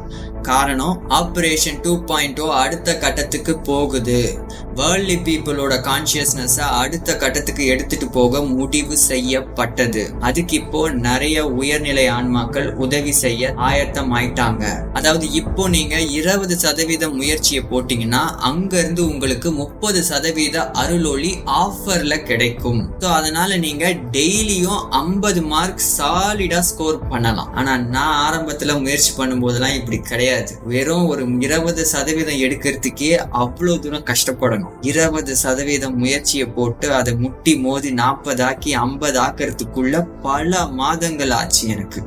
காரணம் 0.49 0.95
ஆப்ரேஷன் 1.19 1.79
டூ 1.85 1.93
பாயிண்ட் 2.09 2.41
அடுத்த 2.63 2.89
கட்டத்துக்கு 3.03 3.53
போகுது. 3.69 4.19
வேர்ல்டி 4.79 5.15
பீப்புளோட 5.25 5.73
கான்சியஸ்னஸை 5.87 6.65
அடுத்த 6.81 7.15
கட்டத்துக்கு 7.21 7.63
எடுத்துட்டு 7.73 8.07
போக 8.17 8.41
முடிவு 8.57 8.95
செய்யப்பட்டது. 9.09 10.03
அதுக்கு 10.27 10.55
இப்போ 10.61 10.81
நிறைய 11.07 11.37
உயர்நிலை 11.61 12.05
ஆன்மாக்கள் 12.17 12.69
உதவி 12.85 13.13
செய்ய 13.23 13.51
ஆயத்தம் 13.69 14.13
ஆயிட்டாங்க 14.17 14.63
அதாவது 14.99 15.25
இப்போ 15.41 15.63
நீங்க 15.75 15.95
இருபது 16.19 16.57
சதவீத 16.63 17.09
முயற்சியை 17.19 17.61
போட்டீங்கன்னா 17.71 18.23
அங்க 18.49 18.73
இருந்து 18.81 19.03
உங்களுக்கு 19.11 19.51
முப்பது 19.61 20.01
சதவீத 20.11 20.65
அருளொளி 20.83 21.31
ஆஃபர்ல 21.63 22.17
கிடைக்கும். 22.29 22.81
ஸோ 23.03 23.09
அதனால 23.19 23.57
நீங்க 23.65 23.85
டெய்லியும் 24.17 24.81
ஐம்பது 25.03 25.43
மார்க் 25.53 25.85
சாலிடா 25.97 26.61
ஸ்கோர் 26.69 26.99
பண்ணலாம். 27.13 27.51
ஆனா 27.61 27.75
நான் 27.95 28.17
ஆரம்பத்துல 28.27 28.79
முயற்சி 28.85 29.11
பண்ணும்போதெல்லாம் 29.19 29.77
இப்படி 29.79 29.97
கிடையாது. 29.97 30.29
வெறும் 30.63 31.05
ஒரு 31.05 31.25
இருபது 31.39 31.85
சதவீதம் 31.85 32.39
எடுக்கிறதுக்கே 32.39 33.15
அவ்வளவு 33.31 33.79
தூரம் 33.79 34.03
கஷ்டப்படணும். 34.03 34.71
இருபது 34.81 35.35
சதவீதம் 35.35 35.97
முயற்சியை 35.97 36.47
போட்டு 36.47 36.93
அதை 36.93 37.15
முட்டி 37.15 37.57
மோதி 37.57 37.91
நாற்பது 37.91 38.43
ஆக்கி 38.43 38.73
ஐம்பது 38.73 39.21
ஆக்கிறதுக்குள்ள 39.21 40.07
பல 40.21 40.67
மாதங்கள் 40.67 41.29
ஆச்சு 41.29 41.67
எனக்கு. 41.67 42.03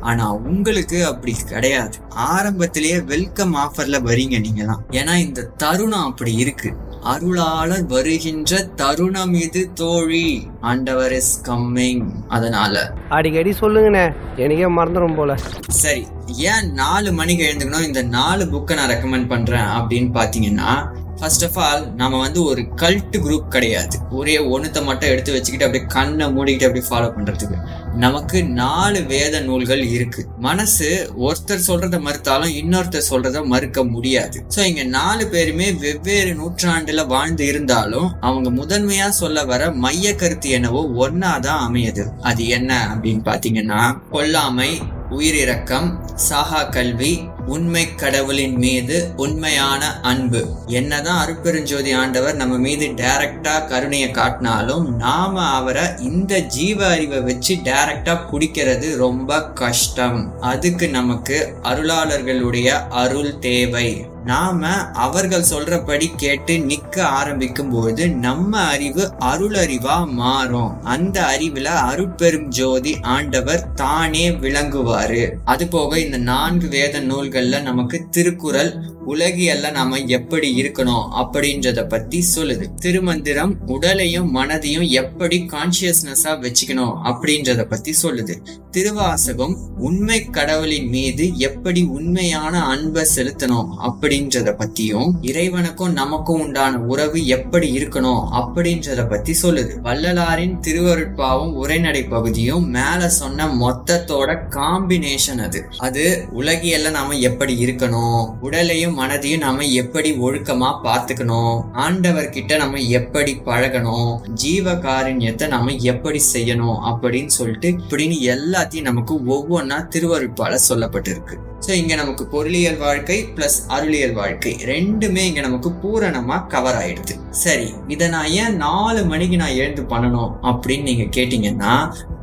ஆனா 0.00 0.32
உங்களுக்கு 0.32 1.06
அப்படி 1.06 1.34
கிடையாது. 1.48 1.98
ஆரம்பத்திலேயே 2.08 3.00
வெல்கம் 3.00 3.56
ஆஃபர்ல 3.56 3.98
வரீங்க 4.04 4.44
நீங்கலாம் 4.44 4.80
ஏன்னா 4.90 5.14
இந்த 5.14 5.42
தருணம் 5.42 6.04
அப்படி 6.04 6.34
இருக்கு. 6.34 6.72
அருளாளர் 7.00 7.86
வருகின்ற 7.86 8.62
தருணம் 8.62 9.34
இது 9.34 9.72
தோழி. 9.72 10.46
ஆண்டவர் 10.60 11.12
இஸ் 11.12 11.42
கம்மிங் 11.42 12.06
அதனால. 12.28 12.92
அடிக்கடி 13.08 13.50
சொல்லுங்கண்ணே. 13.50 14.14
எனக்கே 14.36 14.64
மறந்துடும் 14.64 15.16
போல. 15.16 15.34
சரி 15.68 16.06
ஏன் 16.26 16.72
நாலு 16.72 17.12
மணிக்கு 17.12 17.44
எழுந்துக்கணும்? 17.44 17.86
இந்த 17.86 18.02
நாலு 18.02 18.44
புக்கை 18.44 18.74
நான் 18.74 18.90
ரெக்கமெண்ட் 18.90 19.28
பண்றேன் 19.28 19.72
அப்படின்னு 19.78 20.10
பாத்தீங்கன்னா 20.20 21.02
ஃபர்ஸ்ட் 21.18 21.44
ஆஃப் 21.44 21.58
ஆல் 21.58 21.94
நம்ம 21.94 22.20
வந்து 22.20 22.44
ஒரு 22.44 22.62
கல்ட் 22.62 23.16
குரூப் 23.16 23.48
கிடையாது. 23.48 23.98
ஒரே 24.10 24.38
ஒன்றுத்தை 24.38 24.84
மட்டும் 24.84 25.10
எடுத்து 25.10 25.32
வச்சுக்கிட்டு 25.32 25.66
அப்படியே 25.66 25.84
கண்ணை 25.86 26.26
மூடிக்கிட்டு 26.26 26.66
அப்படியே 26.66 26.86
ஃபாலோ 26.88 27.08
பண்றதுக்கு. 27.16 27.58
நமக்கு 27.94 28.44
நாலு 28.44 29.02
வேத 29.02 29.40
நூல்கள் 29.40 29.82
இருக்கு. 29.82 30.26
மனசு 30.38 31.10
ஒருத்தர் 31.18 31.66
சொல்றத 31.66 32.00
மறுத்தாலும் 32.06 32.54
இன்னொருத்தர் 32.60 33.08
சொல்றத 33.10 33.44
மறுக்க 33.44 33.84
முடியாது. 33.84 34.44
சோ 34.56 34.58
இங்க 34.58 34.82
நாலு 34.82 35.26
பேருமே 35.26 35.72
வெவ்வேறு 35.72 36.34
நூற்றாண்டுல 36.34 37.06
வாழ்ந்து 37.06 37.46
இருந்தாலும் 37.46 38.20
அவங்க 38.20 38.50
முதன்மையா 38.50 39.08
சொல்ல 39.08 39.44
வர 39.44 39.70
மைய 39.70 40.14
கருத்து 40.14 40.50
என்னவோ 40.50 41.08
ஒன்னாதான் 41.08 41.62
அமையுது. 41.68 42.06
அது 42.20 42.48
என்ன 42.48 42.96
அப்படின்னு 42.96 43.20
பாத்தீங்கன்னா 43.30 43.98
கொல்லாமை 44.10 44.82
உயிரிரக்கம் 45.16 45.88
சாகா 46.14 46.62
கல்வி 46.62 47.12
உண்மை 47.46 47.94
கடவுளின் 47.94 48.56
மீது 48.56 48.96
உண்மையான 49.16 50.00
அன்பு. 50.00 50.46
என்னதான் 50.66 51.20
அருப்பெருஞ்சோதி 51.24 51.92
ஆண்டவர் 51.92 52.34
நம்ம 52.34 52.56
மீது 52.56 52.86
டைரக்டா 52.86 53.66
கருணையை 53.66 54.10
காட்டினாலும் 54.10 54.86
நாம 54.96 55.44
அவரை 55.46 55.82
இந்த 56.00 56.38
ஜீவ 56.38 56.86
அறிவை 56.86 57.20
வச்சு 57.20 57.54
டைரக்டா 57.54 58.16
பிடிக்கிறது 58.30 58.96
ரொம்ப 58.96 59.42
கஷ்டம். 59.52 60.40
அதுக்கு 60.40 60.88
நமக்கு 60.88 61.38
அருளாளர்களுடைய 61.62 62.68
அருள் 62.88 63.38
தேவை. 63.38 63.88
நாம 64.24 64.66
அவர்கள் 65.06 65.44
சொல்றபடி 65.50 66.06
கேட்டு 66.16 66.54
நிக்க 66.56 67.00
ஆரம்பிக்கும் 67.00 67.70
போது 67.70 68.08
நம்ம 68.08 68.58
அறிவு 68.58 69.12
அருளறிவா 69.18 69.96
மாறும். 70.10 70.82
அந்த 70.82 71.20
அறிவுல 71.20 71.68
அருட்பெரும் 71.90 72.46
ஜோதி 72.48 73.00
ஆண்டவர் 73.00 73.72
தானே 73.72 74.30
விளங்குவாரு. 74.30 75.30
அது 75.44 75.68
போக 75.68 76.00
இந்த 76.00 76.16
நான்கு 76.16 76.68
வேத 76.68 77.00
நூல்கள்ல 77.00 77.62
நமக்கு 77.62 78.06
திருக்குறள் 78.10 78.72
உலகியல்ல 79.06 79.70
நாம 79.70 79.98
எப்படி 79.98 80.62
இருக்கணும் 80.62 81.08
அப்படின்றத 81.20 81.88
பத்தி 81.88 82.24
சொல்லுது. 82.36 82.66
திருமந்திரம் 82.74 83.56
உடலையும் 83.66 84.34
மனதையும் 84.36 84.88
எப்படி 84.88 85.46
கான்சியஸ்னஸா 85.52 86.32
வச்சுக்கணும் 86.44 86.94
அப்படின்றத 87.04 87.64
பத்தி 87.64 87.94
சொல்லுது. 88.02 88.36
திருவாசகம் 88.70 89.56
உண்மை 89.78 90.24
கடவுளின் 90.24 90.88
மீது 90.88 91.36
எப்படி 91.36 91.82
உண்மையான 91.82 92.64
அன்பை 92.64 93.06
செலுத்தணும் 93.16 93.68
அப்படி 93.88 94.13
அப்படின்றத 94.14 94.50
பத்தியும் 94.58 95.08
இறைவனுக்கும் 95.22 95.92
நமக்கும் 95.92 96.40
உண்டான 96.40 96.78
உறவு 96.78 97.26
எப்படி 97.26 97.68
இருக்கணும் 97.76 98.26
அப்படின்றத 98.32 99.08
பத்தி 99.08 99.32
சொல்லுது. 99.42 99.80
வள்ளலாரின் 99.80 100.58
திருவருட்பாவும் 100.60 101.52
உரைநடை 101.52 102.02
பகுதியும் 102.04 102.66
மேல 102.68 103.08
சொன்ன 103.08 103.46
மொத்தத்தோட 103.46 104.36
காம்பினேஷன் 104.50 105.42
அது. 105.42 105.64
அது 105.78 106.28
உலகியல்ல 106.38 106.90
நாம 106.90 107.16
எப்படி 107.18 107.64
இருக்கணும் 107.64 108.38
உடலையும் 108.40 108.98
மனதையும் 108.98 109.44
நாம 109.46 109.62
எப்படி 109.62 110.12
ஒழுக்கமா 110.12 110.70
பார்த்துக்கணும் 110.84 111.64
ஆண்டவர்கிட்ட 111.74 112.56
நம்ம 112.56 112.78
எப்படி 112.78 113.34
பழகணும் 113.46 114.20
ஜீவ 114.34 114.74
காருண்யத்தை 114.74 115.48
நாம 115.48 115.72
எப்படி 115.72 116.20
செய்யணும் 116.32 116.78
அப்படின்னு 116.90 117.34
சொல்லிட்டு 117.38 117.70
இப்படின்னு 117.70 118.36
எல்லாத்தையும் 118.36 118.88
நமக்கு 118.90 119.14
ஒவ்வொன்றா 119.14 119.80
திருவருட்பால 119.94 120.58
சொல்லப்பட்டிருக்கு. 120.68 121.36
ஸோ 121.64 121.70
இங்க 121.80 121.94
நமக்கு 121.94 122.24
பொருளியல் 122.32 122.76
வாழ்க்கை 122.76 123.16
பிளஸ் 123.36 123.58
அருளியல் 123.74 124.12
வாழ்க்கை. 124.12 124.50
ரெண்டுமே 124.72 125.22
இங்க 125.28 125.40
நமக்கு 125.40 125.70
பூரணமா 125.82 126.36
கவர் 126.54 126.78
ஆயிடுது. 126.80 127.14
சரி 127.42 127.68
இதை 127.94 128.08
நான் 128.08 128.32
ஏன் 128.40 128.56
நாலு 128.56 129.02
மணிக்கு 129.12 129.36
நான் 129.42 129.58
எழுந்து 129.60 129.82
பண்ணணும் 129.92 130.32
அப்படின்னு 130.50 130.88
நீங்க 130.90 131.06
கேட்டீங்கன்னா 131.16 131.74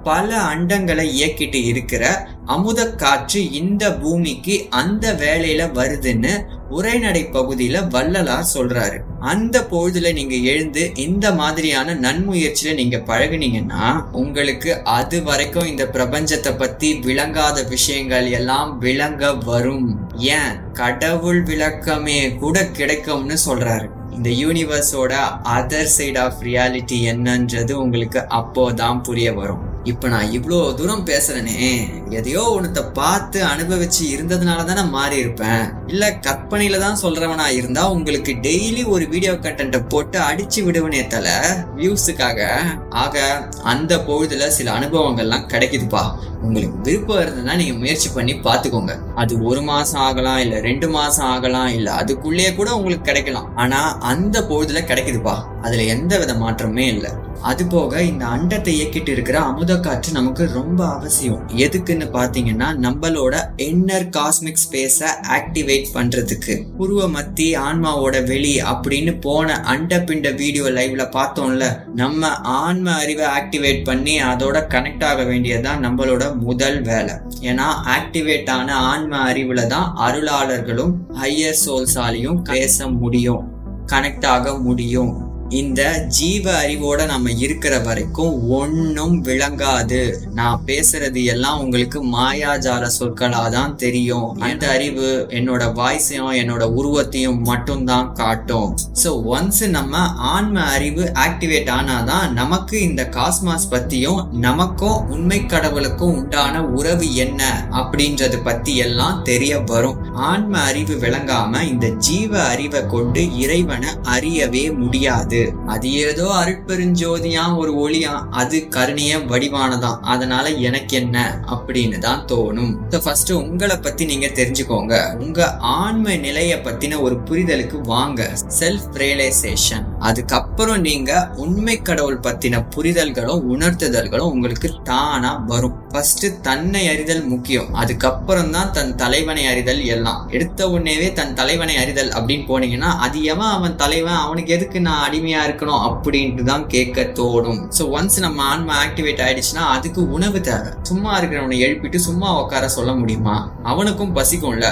பல 0.03 0.37
அண்டங்களை 0.37 1.05
இயக்கிட்டு 1.17 1.63
இருக்கிற 1.63 2.27
அமுத 2.45 2.91
காற்று 2.91 3.51
இந்த 3.51 3.93
பூமிக்கு 3.93 4.67
அந்த 4.69 5.13
வேலையில 5.13 5.77
வருதுன்னு 5.77 6.45
உரைநடை 6.69 7.23
பகுதியில 7.23 7.87
வள்ளலார் 7.87 8.47
சொல்றாரு. 8.53 8.99
அந்த 9.19 9.67
பொழுதுல 9.71 10.13
நீங்க 10.13 10.35
எழுந்து 10.35 10.91
இந்த 10.95 11.33
மாதிரியான 11.33 11.95
நன்முயற்சியில 11.95 12.73
நீங்க 12.73 12.97
பழகுனீங்கன்னா 12.97 14.03
உங்களுக்கு 14.11 14.83
அது 14.83 15.23
வரைக்கும் 15.23 15.65
இந்த 15.65 15.89
பிரபஞ்சத்தை 15.93 16.57
பத்தி 16.57 16.93
விளங்காத 16.93 17.63
விஷயங்கள் 17.63 18.31
எல்லாம் 18.31 18.77
விளங்க 18.77 19.33
வரும். 19.33 19.99
ஏன்? 20.17 20.71
கடவுள் 20.73 21.43
விளக்கமே 21.43 22.37
கூட 22.37 22.67
கிடைக்கும்னு 22.67 23.37
சொல்றாரு. 23.45 23.87
இந்த 24.11 24.29
யூனிவர்ஸோட 24.29 25.13
அதர் 25.43 25.83
சைட் 25.83 26.17
ஆஃப் 26.17 26.41
ரியாலிட்டி 26.41 26.91
என்னன்றது 26.91 27.71
உங்களுக்கு 27.71 28.23
அப்போதான் 28.29 29.03
புரிய 29.03 29.33
வரும். 29.33 29.70
இப்ப 29.83 30.07
நான் 30.07 30.31
இவ்வளோ 30.31 30.73
தூரம் 30.75 31.05
பேசுறேனே. 31.05 31.87
எதையோ 32.09 32.41
ஒன்றத்தை 32.41 32.83
பார்த்து 32.93 33.43
அனுபவிச்சு 33.43 34.01
இருந்ததுனால 34.15 34.65
தானே 34.65 34.83
மாறி 34.83 35.15
இருப்பேன். 35.17 35.87
இல்ல 35.87 36.19
கற்பனையில 36.21 36.79
தான் 36.79 36.99
சொல்றவனா 37.01 37.47
இருந்தா 37.47 37.91
உங்களுக்கு 37.91 38.31
டெய்லி 38.31 38.85
ஒரு 38.85 39.07
வீடியோ 39.07 39.33
கண்டென்ட்டை 39.33 39.87
போட்டு 39.87 40.19
அடிச்சு 40.19 40.63
விடுவனே 40.63 41.07
தல. 41.07 41.57
வியூஸுக்காக 41.75 42.49
ஆக 42.89 43.45
அந்த 43.63 43.97
பொழுதுல 43.97 44.47
சில 44.47 44.71
அனுபவங்கள்லாம் 44.71 45.47
கிடைக்குதுப்பா. 45.47 46.15
உங்களுக்கு 46.41 46.77
விருப்பம் 46.83 47.21
இருந்ததுன்னா 47.21 47.55
நீங்க 47.55 47.73
முயற்சி 47.73 48.09
பண்ணி 48.09 48.33
பாத்துக்கோங்க 48.33 48.99
அது 49.15 49.43
ஒரு 49.43 49.61
மாசம் 49.61 50.01
ஆகலாம் 50.01 50.37
இல்ல 50.37 50.59
ரெண்டு 50.59 50.89
மாசம் 50.89 51.25
ஆகலாம் 51.25 51.67
இல்ல 51.67 51.91
அதுக்குள்ளேயே 51.91 52.55
கூட 52.55 52.75
உங்களுக்கு 52.75 53.05
கிடைக்கலாம். 53.05 53.55
ஆனா 53.55 53.97
அந்த 53.99 54.41
பொழுதுல 54.41 54.81
கிடைக்குதுப்பா. 54.81 55.35
அதுல 55.61 55.83
எந்த 55.83 56.17
வித 56.17 56.33
மாற்றமே 56.33 56.87
இல்லை. 56.87 57.11
அது 57.41 57.65
போக 57.65 58.03
இந்த 58.03 58.25
அண்டத்தை 58.25 58.71
இயக்கிட்டு 58.73 59.09
இருக்கிற 59.09 59.39
அமுத 59.39 59.79
காற்று 59.79 60.11
நமக்கு 60.11 60.49
ரொம்ப 60.53 60.87
அவசியம். 60.87 61.47
எதுக்குன்னு 61.47 62.07
பாத்தீங்கன்னா 62.13 62.67
நம்மளோட 62.85 63.35
இன்னர் 63.57 64.05
காஸ்மிக் 64.17 64.61
ஸ்பேஸ 64.63 64.99
ஆக்டிவேட் 65.29 65.87
பண்றதுக்கு. 65.93 66.65
உருவ 66.77 67.07
மத்தி 67.07 67.57
ஆன்மாவோட 67.57 68.25
வெளி 68.25 68.61
அப்படின்னு 68.61 69.21
போன 69.21 69.61
அண்ட 69.61 69.97
பிண்ட 69.97 70.35
வீடியோ 70.35 70.63
லைவ்ல 70.63 71.05
பார்த்தோம்ல 71.11 71.85
நம்ம 71.93 72.27
ஆன்ம 72.27 72.93
அறிவை 72.93 73.25
ஆக்டிவேட் 73.25 73.83
பண்ணி 73.83 74.21
அதோட 74.21 74.67
கனெக்ட் 74.67 75.03
ஆக 75.03 75.23
வேண்டியதுதான் 75.23 75.83
நம்மளோட 75.85 76.35
முதல் 76.35 76.81
வேலை. 76.81 77.13
ஏன்னா 77.41 77.67
ஆக்டிவேட் 77.97 78.49
ஆன 78.49 78.75
ஆன்ம 78.75 79.33
அறிவுல 79.33 79.67
தான் 79.67 79.95
அருளாளர்களும் 79.97 80.93
ஹையர் 81.21 81.61
சோல்ஸாலையும் 81.65 82.41
பேச 82.43 82.87
முடியும் 82.87 83.59
கனெக்ட் 83.87 84.25
ஆக 84.25 84.57
முடியும். 84.57 85.30
இந்த 85.59 85.81
ஜீவ 86.17 86.45
அறிவோட 86.63 87.05
நம்ம 87.05 87.31
இருக்கிற 87.45 87.73
வரைக்கும் 87.79 88.35
ஒன்னும் 88.57 89.15
விளங்காது. 89.23 89.99
நான் 90.33 90.61
பேசுறது 90.65 91.21
எல்லாம் 91.33 91.59
உங்களுக்கு 91.63 91.99
மாயாஜால 92.13 92.83
சொற்களா 92.97 93.41
தான் 93.55 93.75
தெரியும். 93.75 94.27
அந்த 94.47 94.65
அறிவு 94.75 95.07
என்னோட 95.29 95.63
வாய்ஸையும் 95.79 96.37
என்னோட 96.41 96.63
உருவத்தையும் 96.79 97.41
மட்டும்தான் 97.49 98.13
காட்டும். 98.13 98.69
ஸோ 99.03 99.11
ஒன்ஸ் 99.33 99.61
நம்ம 99.77 100.03
ஆன்ம 100.33 100.63
அறிவு 100.75 101.03
ஆக்டிவேட் 101.25 101.71
ஆனாதான் 101.77 102.31
நமக்கு 102.39 102.77
இந்த 102.81 103.05
காஸ்மாஸ் 103.17 103.67
பத்தியும் 103.73 104.21
நமக்கும் 104.47 105.09
உண்மை 105.09 105.41
கடவுளுக்கும் 105.45 106.15
உண்டான 106.15 106.63
உறவு 106.79 107.09
என்ன 107.25 107.41
அப்படின்றது 107.81 108.39
பத்தி 108.43 108.75
எல்லாம் 108.85 109.19
தெரிய 109.23 109.59
வரும். 109.73 109.99
ஆன்ம 110.29 110.53
அறிவு 110.69 110.95
விளங்காம 111.05 111.63
இந்த 111.73 111.89
ஜீவ 112.07 112.31
அறிவை 112.53 112.83
கொண்டு 112.95 113.23
இறைவனை 113.43 113.91
அறியவே 114.17 114.65
முடியாது. 114.77 115.39
அது 115.65 115.93
ஏதோ 115.93 116.23
அருட்பெருஞ்சோதியா 116.23 117.57
ஒரு 117.57 117.73
ஒளியா 117.73 118.25
அது 118.29 118.67
கருணைய 118.67 119.17
வடிவானதான் 119.17 119.99
அதனால 120.01 120.49
எனக்கு 120.49 120.97
என்ன 120.97 121.45
அப்படின்னு 121.47 121.97
தான் 121.97 122.25
தோணும். 122.25 122.99
ஃபர்ஸ்ட் 123.03 123.31
உங்களை 123.31 123.77
பத்தி 123.77 124.05
நீங்க 124.05 124.27
தெரிஞ்சுக்கோங்க. 124.27 125.17
உங்க 125.17 125.57
ஆன்ம 125.57 126.15
நிலைய 126.15 126.55
பத்தின 126.55 127.01
ஒரு 127.01 127.19
புரிதலுக்கு 127.25 127.81
வாங்க. 127.81 128.33
செல்ஃப் 128.59 128.89
ரியலைசேஷன் 128.93 129.90
அதுக்கப்புறம் 130.09 130.81
நீங்க 130.87 131.11
உண்மை 131.43 131.75
கடவுள் 131.87 132.21
பத்தின 132.25 132.61
புரிதல்களும் 132.75 133.43
உணர்த்துதல்களும் 133.53 134.31
உங்களுக்கு 134.35 134.69
தானா 134.89 135.31
வரும். 135.51 135.77
ஃபர்ஸ்ட் 135.91 136.25
தன்னை 136.47 136.81
அறிதல் 136.91 137.23
முக்கியம். 137.31 137.69
அதுக்கப்புறம் 137.81 138.51
தான் 138.55 138.71
தன் 138.77 138.95
தலைவனை 138.95 139.43
அறிதல் 139.51 139.81
எல்லாம். 139.95 140.21
எடுத்த 140.35 140.69
உடனேவே 140.73 141.07
தன் 141.19 141.33
தலைவனை 141.39 141.75
அறிதல் 141.83 142.11
அப்படின்னு 142.17 142.45
போனீங்கன்னா 142.51 142.91
அது 143.05 143.17
எவன் 143.33 143.53
அவன் 143.57 143.75
தலைவன்? 143.75 144.19
அவனுக்கு 144.25 144.53
எதுக்கு 144.57 144.79
நான் 144.87 145.03
அடிமையா 145.07 145.41
இருக்கணும் 145.47 145.83
அப்படின்ட்டு 145.89 146.45
தான் 146.51 146.65
கேட்க 146.67 147.05
தோணும். 147.19 147.61
ஸோ 147.77 147.85
ஒன்ஸ் 147.97 148.19
நம்ம 148.25 148.43
ஆன்மா 148.43 148.75
ஆக்டிவேட் 148.85 149.23
ஆயிடுச்சுன்னா 149.25 149.65
அதுக்கு 149.75 150.03
உணவு 150.17 150.41
தேவை. 150.49 150.71
சும்மா 150.91 151.11
இருக்கிறவனை 151.19 151.59
எழுப்பிட்டு 151.67 152.01
சும்மா 152.07 152.29
உட்கார 152.41 152.69
சொல்ல 152.77 152.91
முடியுமா? 152.93 153.35
அவனுக்கும் 153.63 154.15
பசிக்கும்ல. 154.19 154.67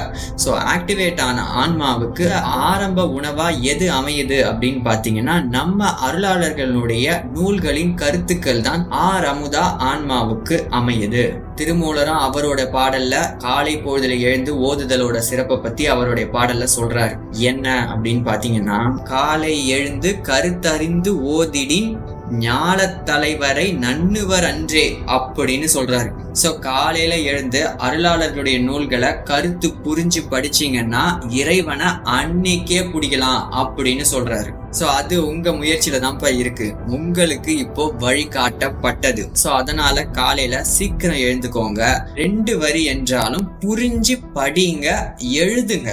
ஸோ 0.46 0.50
ஆக்டிவேட் 0.76 1.22
ஆன 1.28 1.46
ஆன்மாவுக்கு 1.64 2.28
ஆரம்ப 2.70 3.08
உணவா 3.18 3.48
எது 3.72 3.86
அமையுது 4.00 4.40
அப்படின்னு 4.50 4.82
பார்த்தீங்கன்னா 5.20 5.50
நம்ம 5.56 5.88
அருளாளர்களுடைய 6.08 7.08
நூல்களின் 7.36 7.94
கருத்துக்கள் 8.02 8.62
தான் 8.62 8.84
ஆர் 9.08 9.28
அமுதா 9.32 9.64
ஆன்மாவுக்கு 9.90 10.56
அமையுது. 10.80 11.24
திருமூலரும் 11.56 12.22
அவரோட 12.28 12.62
பாடல்ல 12.76 13.16
காலை 13.38 13.74
பொழுதுல 13.78 14.14
எழுந்து 14.20 14.52
ஓதுதலோட 14.68 15.18
சிறப்பை 15.30 15.58
பத்தி 15.58 15.86
அவருடைய 15.88 16.28
பாடல்ல 16.36 16.68
சொல்றாரு. 16.78 17.16
என்ன 17.50 17.68
அப்படின்னு 17.94 18.24
பாத்தீங்கன்னா 18.30 18.80
காலை 19.04 19.56
எழுந்து 19.68 20.12
கருத்தறிந்து 20.30 21.14
ஓதிடின் 21.36 21.92
ஞான 22.32 22.88
தலைவரை 22.88 23.72
நன்னுவர் 23.72 24.44
அன்றே 24.44 24.98
அப்படின்னு 25.08 25.68
சொல்றாரு. 25.74 26.10
சோ 26.44 26.60
காலையில 26.60 27.18
எழுந்து 27.18 27.66
அருளாளர்களுடைய 27.66 28.62
நூல்களை 28.62 29.24
கருத்து 29.24 29.68
புரிஞ்சு 29.68 30.22
படிச்சீங்கன்னா 30.30 31.32
இறைவனை 31.32 31.86
அன்னைக்கே 31.86 32.82
பிடிக்கலாம் 32.94 33.42
அப்படின்னு 33.62 34.06
சொல்றாரு. 34.14 34.52
சோ 34.80 34.84
அது 34.84 35.28
உங்க 35.28 35.52
முயற்சியில 35.52 36.00
தான்ப்பா 36.00 36.38
இருக்கு. 36.38 36.76
உங்களுக்கு 36.86 37.58
இப்போ 37.58 37.94
வழிகாட்டப்பட்டது. 38.00 39.26
சோ 39.44 39.48
அதனால 39.48 40.06
காலையில 40.06 40.64
சீக்கிரம் 40.64 41.18
எழுந்துக்கோங்க. 41.18 42.12
ரெண்டு 42.16 42.58
வரி 42.58 42.84
என்றாலும் 42.86 43.52
புரிஞ்சு 43.60 44.18
படிங்க 44.34 45.16
எழுதுங்க. 45.20 45.92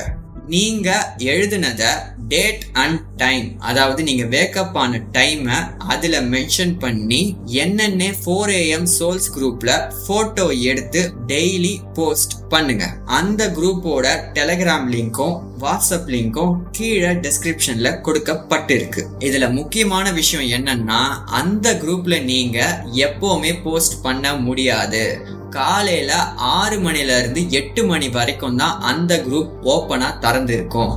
நீங்க 0.49 1.15
எழுதுனத 1.19 1.85
டேட் 2.29 2.65
அண்ட் 2.73 3.01
டைம் 3.17 3.61
அதாவது 3.61 4.03
நீங்க 4.03 4.25
வேக்கப் 4.25 4.73
ஆன 4.73 5.01
டைமை 5.13 5.77
அதுல 5.79 6.21
மென்ஷன் 6.21 6.79
பண்ணி 6.79 7.37
என்னென்ன 7.45 8.05
ஃபோர் 8.05 8.53
ஏஎம் 8.63 8.89
சோல்ஸ் 8.99 9.29
குரூப்ல 9.37 9.93
போட்டோ 10.07 10.49
எடுத்து 10.49 11.13
டெய்லி 11.27 11.79
போஸ்ட் 11.95 12.33
பண்ணுங்க. 12.49 12.97
அந்த 13.05 13.49
குரூப்போட 13.49 14.07
டெலகிராம் 14.35 14.89
லிங்க்கும் 14.95 15.41
வாட்ஸ்அப் 15.61 16.09
லிங்க்கும் 16.15 16.57
கீழே 16.73 17.09
டிஸ்கிரிப்ஷன்ல 17.09 17.93
கொடுக்கப்பட்டிருக்கு. 18.07 19.05
இதுல 19.19 19.53
முக்கியமான 19.53 20.13
விஷயம் 20.13 20.67
என்னன்னா 20.67 21.01
அந்த 21.25 21.75
குரூப்ல 21.75 22.23
நீங்க 22.23 22.85
எப்பவுமே 22.93 23.63
போஸ்ட் 23.63 24.03
பண்ண 24.03 24.35
முடியாது. 24.37 25.27
காலையில 25.51 26.13
ஆறு 26.37 26.77
மணில 26.79 27.19
இருந்து 27.19 27.51
எட்டு 27.51 27.85
மணி 27.85 28.09
வரைக்கும் 28.09 28.57
தான் 28.57 28.81
அந்த 28.81 29.25
குரூப் 29.27 29.51
ஓப்பனா 29.75 30.19
திறந்து 30.19 30.55
இருக்கும் 30.55 30.93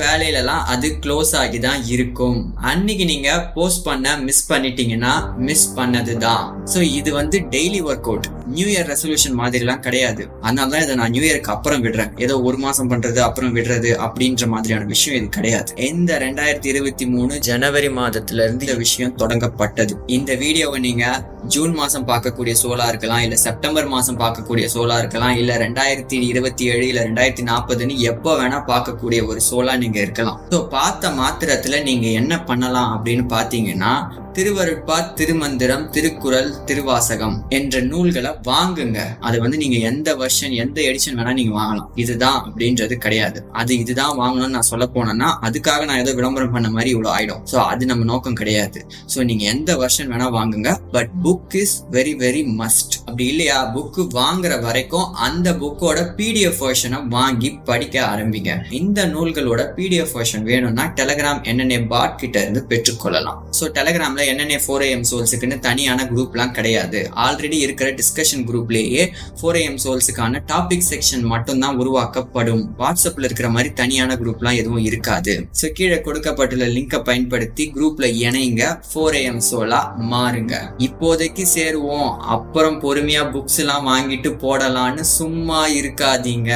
வேலையிலலாம் 0.00 0.64
அது 0.74 0.98
க்ளோஸ் 1.02 1.36
ஆகி 1.36 1.58
தான் 1.58 1.84
இருக்கும். 1.84 2.54
அன்னைக்கு 2.70 3.04
நீங்க 3.04 3.30
போஸ்ட் 3.54 3.84
பண்ண 3.84 4.16
மிஸ் 4.16 4.52
பண்ணிட்டீங்கன்னா 4.52 5.36
மிஸ் 5.36 5.74
பண்ணது 5.76 6.16
தான். 6.16 6.64
ஸோ 6.74 6.82
இது 6.82 7.12
வந்து 7.12 7.38
daily 7.38 7.82
work 7.82 8.08
out 8.10 8.28
new 8.56 8.66
year 8.72 8.88
resolution 8.92 9.36
மாதிரிலாம் 9.40 9.82
கிடையாது. 9.84 10.22
அதனால 10.46 10.68
தான் 10.72 10.82
இதை 10.84 10.94
நான் 11.00 11.12
நியூ 11.14 11.24
இயருக்கு 11.26 11.52
அப்புறம் 11.54 11.82
விடுறேன். 11.84 12.10
ஏதோ 12.24 12.34
ஒரு 12.48 12.58
மாசம் 12.64 12.90
பண்றது 12.90 13.20
அப்புறம் 13.26 13.52
விடுறது 13.56 13.90
அப்படின்ற 14.06 14.46
மாதிரியான 14.54 14.88
விஷயம் 14.94 15.18
இது 15.18 15.28
கிடையாது. 15.36 15.70
இந்த 15.90 16.18
ரெண்டாயிரத்தி 16.24 16.68
இருபத்தி 16.72 17.06
மூணு 17.14 17.34
ஜனவரி 17.48 17.90
மாதத்துல 18.00 18.44
இருந்து 18.46 18.66
இந்த 18.68 18.78
விஷயம் 18.84 19.14
தொடங்கப்பட்டது. 19.22 19.94
இந்த 20.18 20.34
வீடியோவை 20.42 20.80
நீங்க 20.88 21.06
ஜூன் 21.54 21.72
மாசம் 21.78 22.06
பார்க்கக்கூடிய 22.10 22.54
சோலா 22.62 22.88
இருக்கலாம் 22.90 23.22
இல்ல 23.24 23.36
செப்டம்பர் 23.46 23.88
மாசம் 23.94 24.20
பார்க்கக்கூடிய 24.22 24.66
சோலா 24.74 24.98
இருக்கலாம் 25.02 25.36
இல்ல 25.40 25.56
ரெண்டாயிரத்தி 25.64 26.18
இருபத்தி 26.30 26.64
ஏழு 26.74 26.84
இல்ல 26.90 27.00
ரெண்டாயிரத்தி 27.08 27.44
நாற்பதுன்னு 27.50 27.96
எப்போ 28.12 28.32
வேணா 28.40 28.60
பார்க்கக்கூடிய 28.72 29.22
ஒரு 29.30 29.40
சோலா 29.50 29.74
நீங்க 29.84 29.98
இருக்கலாம். 30.06 30.38
ஸோ 30.52 30.60
பார்த்த 30.76 31.10
மாத்திரத்துல 31.20 31.82
நீங்க 31.82 32.06
என்ன 32.20 32.34
பண்ணலாம் 32.50 32.92
அப்படின்னு 32.96 33.26
பாத்தீங்கன்னா 33.34 33.92
திருவருட்பா 34.36 34.96
திருமந்திரம் 35.18 35.84
திருக்குறள் 35.94 36.48
திருவாசகம் 36.68 37.36
என்ற 37.58 37.80
நூல்களை 37.90 38.30
வாங்குங்க. 38.48 39.00
அது 39.26 39.36
வந்து 39.40 39.56
நீங்க 39.62 39.76
எந்த 39.90 40.08
வெர்ஷன் 40.22 40.54
எந்த 40.62 40.78
எடிஷன் 40.90 41.16
வேணா 41.18 41.32
நீங்க 41.32 41.52
வாங்கலாம். 41.58 41.88
இதுதான் 42.02 42.38
அப்படின்றது 42.46 42.94
கிடையாது. 43.04 43.40
அது 43.60 43.72
இதுதான் 43.82 44.14
வாங்கணும்னு 44.20 44.56
நான் 44.56 44.68
சொல்ல 44.70 44.86
போனேன்னா 44.94 45.28
அதுக்காக 45.48 45.84
நான் 45.90 46.02
ஏதோ 46.04 46.14
விளம்பரம் 46.20 46.54
பண்ண 46.56 46.70
மாதிரி 46.70 46.90
இவ்வளவு 46.94 47.14
ஆயிடும். 47.16 47.42
ஸோ 47.52 47.58
அது 47.72 47.86
நம்ம 47.90 48.08
நோக்கம் 48.12 48.38
கிடையாது. 48.40 48.82
ஸோ 49.14 49.24
நீங்க 49.28 49.44
எந்த 49.54 49.76
வெர்ஷன் 49.82 50.10
வேணா 50.14 50.28
வாங்குங்க. 50.38 50.72
But 50.96 51.12
book 51.26 51.56
is 51.62 51.76
very 51.96 52.14
very 52.24 52.42
must 52.62 52.96
அப்படி 53.06 53.26
இல்லையா? 53.26 53.60
புக்கு 53.76 54.02
வாங்குற 54.20 54.52
வரைக்கும் 54.66 55.08
அந்த 55.28 55.48
புக்கோட 55.62 56.00
பிடிஎஃப் 56.18 56.62
வெர்ஷனை 56.66 57.00
வாங்கி 57.16 57.52
படிக்க 57.70 57.96
ஆரம்பிங்க. 58.12 58.52
இந்த 58.80 59.06
நூல்களோட 59.14 59.62
பிடிஎஃப் 59.78 60.16
வெர்ஷன் 60.18 60.46
வேணும்னா 60.50 60.86
டெலகிராம் 61.00 61.42
என்னென்ன 61.52 61.80
பாட் 61.94 62.20
கிட்ட 62.24 62.36
இருந்து 62.44 62.62
பெற்றுக்கொள்ளலாம். 62.72 63.40
ஸோ 63.60 63.64
டெலகிராம்ல 63.78 64.22
என்னென்ன 64.26 64.60
ஃபோர் 64.64 64.84
ஏஎம் 64.88 65.06
சோல்ஸுக்குன்னு 65.10 65.58
தனியான 65.68 66.08
குரூப்லாம் 66.10 66.50
கிடையாது. 66.50 67.00
ஆல்ரெடி 67.24 67.58
இருக்கிற 67.66 67.90
டிஸ்கஷன் 68.00 68.44
குரூப்லேயே 68.48 69.02
ஃபோர் 69.40 69.58
ஏஎம் 69.60 69.78
சோல்ஸுக்கான 69.84 70.42
டாபிக் 70.52 70.86
செக்ஷன் 70.90 71.24
மட்டும்தான் 71.32 71.76
உருவாக்கப்படும். 71.76 72.62
வாட்ஸ்அப்ல 72.78 73.28
இருக்கிற 73.28 73.48
மாதிரி 73.48 73.72
தனியான 73.80 74.16
குரூப்லாம் 74.22 74.58
எதுவும் 74.60 74.84
இருக்காது. 74.90 75.34
ஸோ 75.60 75.72
கீழே 75.72 76.00
கொடுக்கப்பட்டுள்ள 76.00 76.66
லிங்கை 76.76 77.00
பயன்படுத்தி 77.08 77.66
குரூப்ல 77.76 78.06
இணைங்க. 78.26 78.62
ஃபோர் 78.90 79.16
ஏஎம் 79.20 79.42
சோலா 79.50 79.80
மாறுங்க. 80.12 80.54
இப்போதைக்கு 80.88 81.46
சேருவோம். 81.54 82.10
அப்புறம் 82.36 82.80
பொறுமையா 82.84 83.22
புக்ஸ் 83.34 83.58
எல்லாம் 83.64 83.86
வாங்கிட்டு 83.92 84.32
போடலான்னு 84.44 85.04
சும்மா 85.18 85.60
இருக்காதீங்க. 85.80 86.52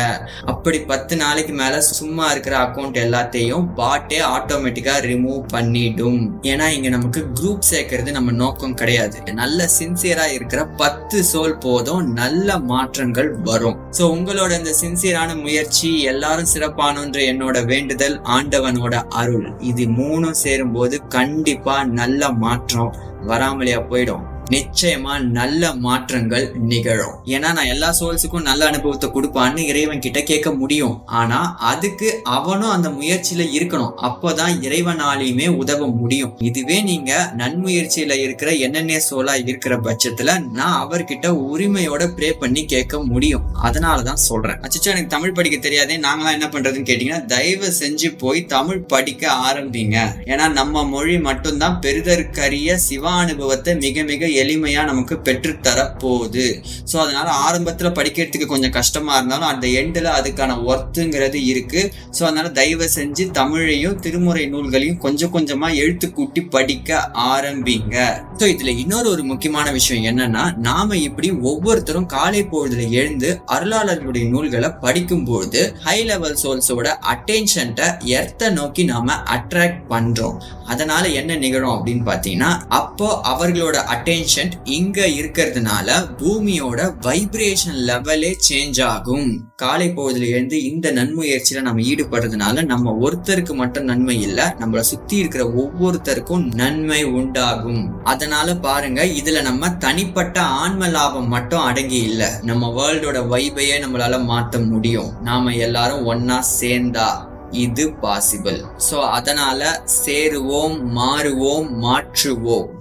அப்படி 0.52 0.80
பத்து 0.92 1.16
நாளைக்கு 1.16 1.52
மேல 1.52 1.80
சும்மா 1.80 2.26
இருக்கிற 2.30 2.56
அக்கௌண்ட் 2.64 2.98
எல்லாத்தையும் 3.04 3.66
பாட்டே 3.74 4.20
ஆட்டோமேட்டிக்கா 4.34 4.94
ரிமூவ் 5.10 5.42
பண்ணிடும். 5.54 6.20
ஏன்னா 6.42 6.66
இங்க 6.76 6.88
நமக்கு 6.88 7.20
குரூப் 7.40 7.57
சேர்க்கறது 7.70 8.10
நம்ம 8.16 8.32
நோக்கம் 8.32 8.74
கிடையாது. 8.74 9.18
நல்ல 9.32 9.68
சின்சியரா 9.78 10.26
இருக்கிற 10.32 10.64
பத்து 10.82 11.24
சோல் 11.32 11.58
போதும் 11.58 12.12
நல்ல 12.12 12.58
மாற்றங்கள் 12.72 13.30
வரும். 13.48 13.78
சோ 13.98 14.02
உங்களோட 14.16 14.50
இந்த 14.58 14.74
சின்சியரான 14.82 15.36
முயற்சி 15.42 15.90
எல்லாரும் 16.02 16.52
சிறப்பானோன்ற 16.54 17.20
என்னோட 17.32 17.64
வேண்டுதல் 17.66 18.18
ஆண்டவனோட 18.38 19.04
அருள் 19.22 19.48
இது 19.60 19.86
மூணும் 19.98 20.40
சேரும்போது 20.44 21.06
கண்டிப்பா 21.08 21.84
நல்ல 21.84 22.32
மாற்றம் 22.32 22.94
வராமலையா 23.26 23.80
போயிடும். 23.92 24.37
நிச்சயமா 24.48 25.20
நல்ல 25.20 25.74
மாற்றங்கள் 25.74 26.54
நிகழும். 26.58 27.16
ஏன்னா 27.24 27.52
நான் 27.52 27.56
எல்லா 27.56 27.94
சோல்ஸுக்கும் 28.00 28.42
நல்ல 28.42 28.66
அனுபவத்தை 28.66 29.10
கொடுப்பான்னு 29.10 29.58
இறைவன் 29.58 29.98
கிட்ட 29.98 30.22
கேட்க 30.22 30.54
முடியும். 30.54 31.06
ஆனா 31.06 31.56
அதுக்கு 31.58 32.20
அவனும் 32.22 32.70
அந்த 32.70 32.88
முயற்சியில 32.88 33.46
இருக்கணும். 33.58 33.92
அப்போதான் 34.02 34.54
இறைவனாலையுமே 34.60 35.48
உதவ 35.48 35.86
முடியும். 35.86 36.36
இதுவே 36.38 36.82
நீங்க 36.82 37.32
நன்முயற்சியில 37.36 38.12
இருக்கிற 38.12 38.54
என்னென்ன 38.54 39.00
சோலா 39.10 39.34
இருக்கிற 39.46 39.76
பட்சத்துல 39.76 40.50
நான் 40.52 40.88
அவர்கிட்ட 40.88 41.26
உரிமையோட 41.26 42.06
ப்ரே 42.16 42.30
பண்ணி 42.30 42.64
கேட்க 42.64 43.02
முடியும். 43.02 43.42
அதனாலதான் 43.62 44.24
சொல்றேன். 44.28 44.60
அச்சோ 44.60 44.84
எனக்கு 44.84 45.06
தமிழ் 45.06 45.32
படிக்க 45.32 45.58
தெரியாதே. 45.58 45.96
நாங்களாம் 45.96 46.32
என்ன 46.32 46.46
பண்றதுன்னு 46.46 46.88
கேட்டீங்கன்னா 46.88 47.24
தயவு 47.24 47.72
செஞ்சு 47.80 48.18
போய் 48.18 48.44
தமிழ் 48.44 48.80
படிக்க 48.80 49.32
ஆரம்பிங்க. 49.32 49.96
ஏன்னா 50.24 50.52
நம்ம 50.52 50.84
மொழி 50.84 51.18
மட்டும்தான் 51.18 51.78
பெரிதற்கரிய 51.82 52.74
சிவ 52.74 53.10
அனுபவத்தை 53.10 53.76
மிக 53.76 54.02
மிக 54.02 54.36
எளிமையா 54.42 54.82
நமக்கு 54.90 55.14
பெற்றுத்தர 55.26 55.78
போகுது 56.02 56.46
ஸோ 56.90 56.96
அதனால 57.04 57.28
ஆரம்பத்துல 57.46 57.90
படிக்கிறதுக்கு 57.98 58.46
கொஞ்சம் 58.52 58.74
கஷ்டமா 58.78 59.14
இருந்தாலும் 59.16 59.50
அந்த 59.52 59.66
எண்டில் 59.80 60.08
அதுக்கான 60.18 60.56
ஒர்த்துங்கிறது 60.70 61.38
இருக்கு. 61.52 61.80
ஸோ 62.16 62.22
அதனால 62.28 62.48
தயவு 62.58 62.86
செஞ்சு 62.96 63.24
தமிழையும் 63.38 63.98
திருமுறை 64.04 64.44
நூல்களையும் 64.46 65.00
கொஞ்சம் 65.04 65.32
கொஞ்சமா 65.34 65.68
எழுத்து 65.82 66.06
கூட்டி 66.12 66.42
படிக்க 66.54 67.00
ஆரம்பிங்க. 67.32 67.96
ஸோ 68.38 68.46
இதுல 68.54 68.72
இன்னொரு 68.82 69.08
ஒரு 69.14 69.24
முக்கியமான 69.30 69.66
விஷயம் 69.78 70.06
என்னன்னா 70.10 70.44
நாம 70.68 70.96
இப்படி 71.08 71.30
ஒவ்வொருத்தரும் 71.50 72.10
காலை 72.16 72.42
பொழுதுல 72.52 72.84
எழுந்து 73.00 73.30
அருளாளர்களுடைய 73.56 74.26
நூல்களை 74.34 74.70
படிக்கும் 74.84 75.24
பொழுது 75.24 75.62
ஹை 75.86 75.98
லெவல் 76.10 76.38
சோல்ஸோட 76.42 76.88
அட்டென்ஷன்ட்ட 77.14 77.90
எர்த்த 78.18 78.50
நோக்கி 78.50 78.84
நாம 78.84 79.16
அட்ராக்ட் 79.36 79.82
பண்றோம். 79.92 80.38
அதனால 80.72 81.04
என்ன 81.20 81.36
நிகழும் 81.36 81.74
அப்படின்னு 81.74 82.04
பாத்தீங்கன்னா 82.08 82.50
அப்போ 82.80 83.08
அவர்களோட 83.32 83.76
அட்டென்ஷன் 83.94 84.26
இங்க 84.64 85.06
இருக்கிறதுனால 85.06 86.16
பூமியோட 86.18 86.94
வைப்ரேஷன் 87.00 87.78
லெவலே 87.86 88.36
சேஞ்ச் 88.48 88.82
ஆகும். 88.82 89.52
காலை 89.56 89.88
பொழுதுல 89.88 90.28
எழுந்து 90.28 90.62
இந்த 90.62 90.92
நன்முயற்சியில 90.92 91.60
நம்ம 91.60 91.80
ஈடுபடுறதுனால 91.80 92.64
நம்ம 92.64 92.96
ஒருத்தருக்கு 93.00 93.54
மட்டும் 93.54 93.84
நன்மை 93.84 94.22
இல்ல 94.22 94.56
நம்மள 94.58 94.80
சுத்தி 94.80 95.16
இருக்கிற 95.16 95.44
ஒவ்வொருத்தருக்கும் 95.52 96.54
நன்மை 96.54 97.04
உண்டாகும். 97.04 97.94
அதனால 98.04 98.56
பாருங்க 98.56 99.04
இதுல 99.04 99.42
நம்ம 99.42 99.70
தனிப்பட்ட 99.70 100.40
ஆன்ம 100.40 100.88
லாபம் 100.88 101.28
மட்டும் 101.28 101.60
அடங்கி 101.60 102.02
இல்ல. 102.02 102.40
நம்ம 102.42 102.68
வேர்ல்டோட 102.68 103.18
வைபையே 103.28 103.78
நம்மளால 103.80 104.18
மாத்த 104.24 104.68
முடியும். 104.68 105.12
நாம 105.22 105.54
எல்லாரும் 105.54 106.06
ஒன்னா 106.06 106.42
சேர்ந்தா 106.60 107.26
இது 107.50 107.90
பாசிபிள் 108.02 108.64
சோ 108.90 109.00
அதனால 109.00 109.84
சேருவோம் 110.04 110.80
மாறுவோம் 110.96 111.70
மாற்றுவோம். 111.82 112.77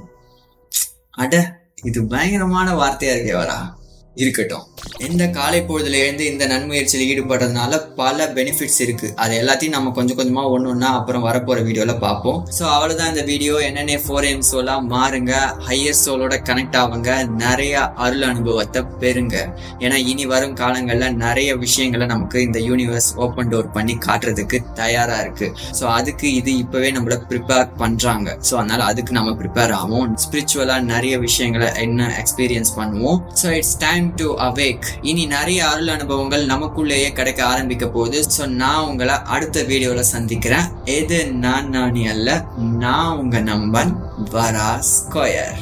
அட 1.17 1.35
இது 1.83 1.99
பயங்கரமான 2.03 2.67
வார்த்தையா 2.75 3.13
இருக்கேவரா 3.15 3.59
இருக்கட்டும். 4.23 4.65
இந்த 5.07 5.23
காலை 5.37 5.59
பொழுதுல 5.69 5.97
எழுந்து 6.03 6.23
இந்த 6.31 6.43
நன்முயற்சியில் 6.51 7.07
ஈடுபடுறதுனால 7.11 7.79
பல 7.99 8.27
பெனிஃபிட்ஸ் 8.37 8.79
இருக்கு. 8.85 9.07
அது 9.23 9.33
எல்லாத்தையும் 9.41 9.75
நம்ம 9.77 9.91
கொஞ்சம் 9.97 10.17
கொஞ்சமா 10.19 10.43
ஒன்று 10.53 10.69
ஒன்றா 10.73 10.89
அப்புறம் 10.99 11.25
வரப்போற 11.27 11.57
வீடியோல 11.67 11.93
பார்ப்போம். 12.05 12.39
ஸோ 12.57 12.63
அவ்வளவுதான் 12.75 13.11
இந்த 13.13 13.23
வீடியோ 13.31 13.55
என்னென்ன 13.67 13.97
ஃபோர் 14.05 14.27
எம் 14.31 14.45
சோலா 14.49 14.75
மாறுங்க. 14.93 15.33
ஹையர் 15.67 15.99
சோலோட 16.03 16.35
கனெக்ட் 16.49 16.77
ஆகுங்க. 16.81 17.11
நிறைய 17.43 17.75
அருள் 18.05 18.25
அனுபவத்தை 18.29 18.83
பெறுங்க. 19.03 19.35
ஏன்னா 19.83 19.99
இனி 20.11 20.25
வரும் 20.33 20.55
காலங்கள்ல 20.61 21.09
நிறைய 21.25 21.49
விஷயங்களை 21.65 22.07
நமக்கு 22.13 22.37
இந்த 22.47 22.61
யூனிவர்ஸ் 22.69 23.09
ஓப்பன் 23.25 23.51
டோர் 23.53 23.73
பண்ணி 23.77 23.95
காட்டுறதுக்கு 24.07 24.59
தயாரா 24.81 25.19
இருக்கு. 25.25 25.49
ஸோ 25.79 25.85
அதுக்கு 25.97 26.27
இது 26.39 26.53
இப்பவே 26.63 26.91
நம்மள 26.97 27.17
ப்ரிப்பேர் 27.31 27.67
பண்றாங்க. 27.83 28.37
ஸோ 28.49 28.53
அதனால 28.61 28.83
அதுக்கு 28.91 29.13
நம்ம 29.19 29.35
ப்ரிப்பேர் 29.43 29.75
ஆகும் 29.81 30.15
ஸ்பிரிச்சுவலா 30.25 30.79
நிறைய 30.93 31.15
விஷயங்களை 31.27 31.69
என்ன 31.85 32.09
எக்ஸ்பீரியன்ஸ் 32.23 32.73
பண்ணுவோம். 32.79 33.21
So 33.43 33.47
it's 33.59 33.77
time 33.87 34.06
time 34.07 34.19
to 34.21 34.27
awake 34.45 34.85
இனி 35.09 35.23
நிறைய 35.33 35.59
அருள் 35.69 35.89
அனுபவங்கள் 35.93 36.43
நமக்குள்ளேயே 36.45 37.09
கிடைக்க 37.17 37.41
ஆரம்பிக்க 37.45 37.85
போகுது. 37.95 38.19
ஸோ 38.35 38.43
நான் 38.61 38.85
உங்களை 38.89 39.15
அடுத்த 39.35 39.63
வீடியோல 39.71 40.03
சந்திக்கிறேன். 40.11 40.67
எது 40.97 41.19
நான் 41.45 41.69
நானி 41.69 42.03
அல்ல. 42.13 42.29
நான் 42.83 43.17
உங்க 43.17 43.39
நம்பன் 43.51 43.91
வரா 44.35 44.69
ஸ்கொயர். 44.93 45.59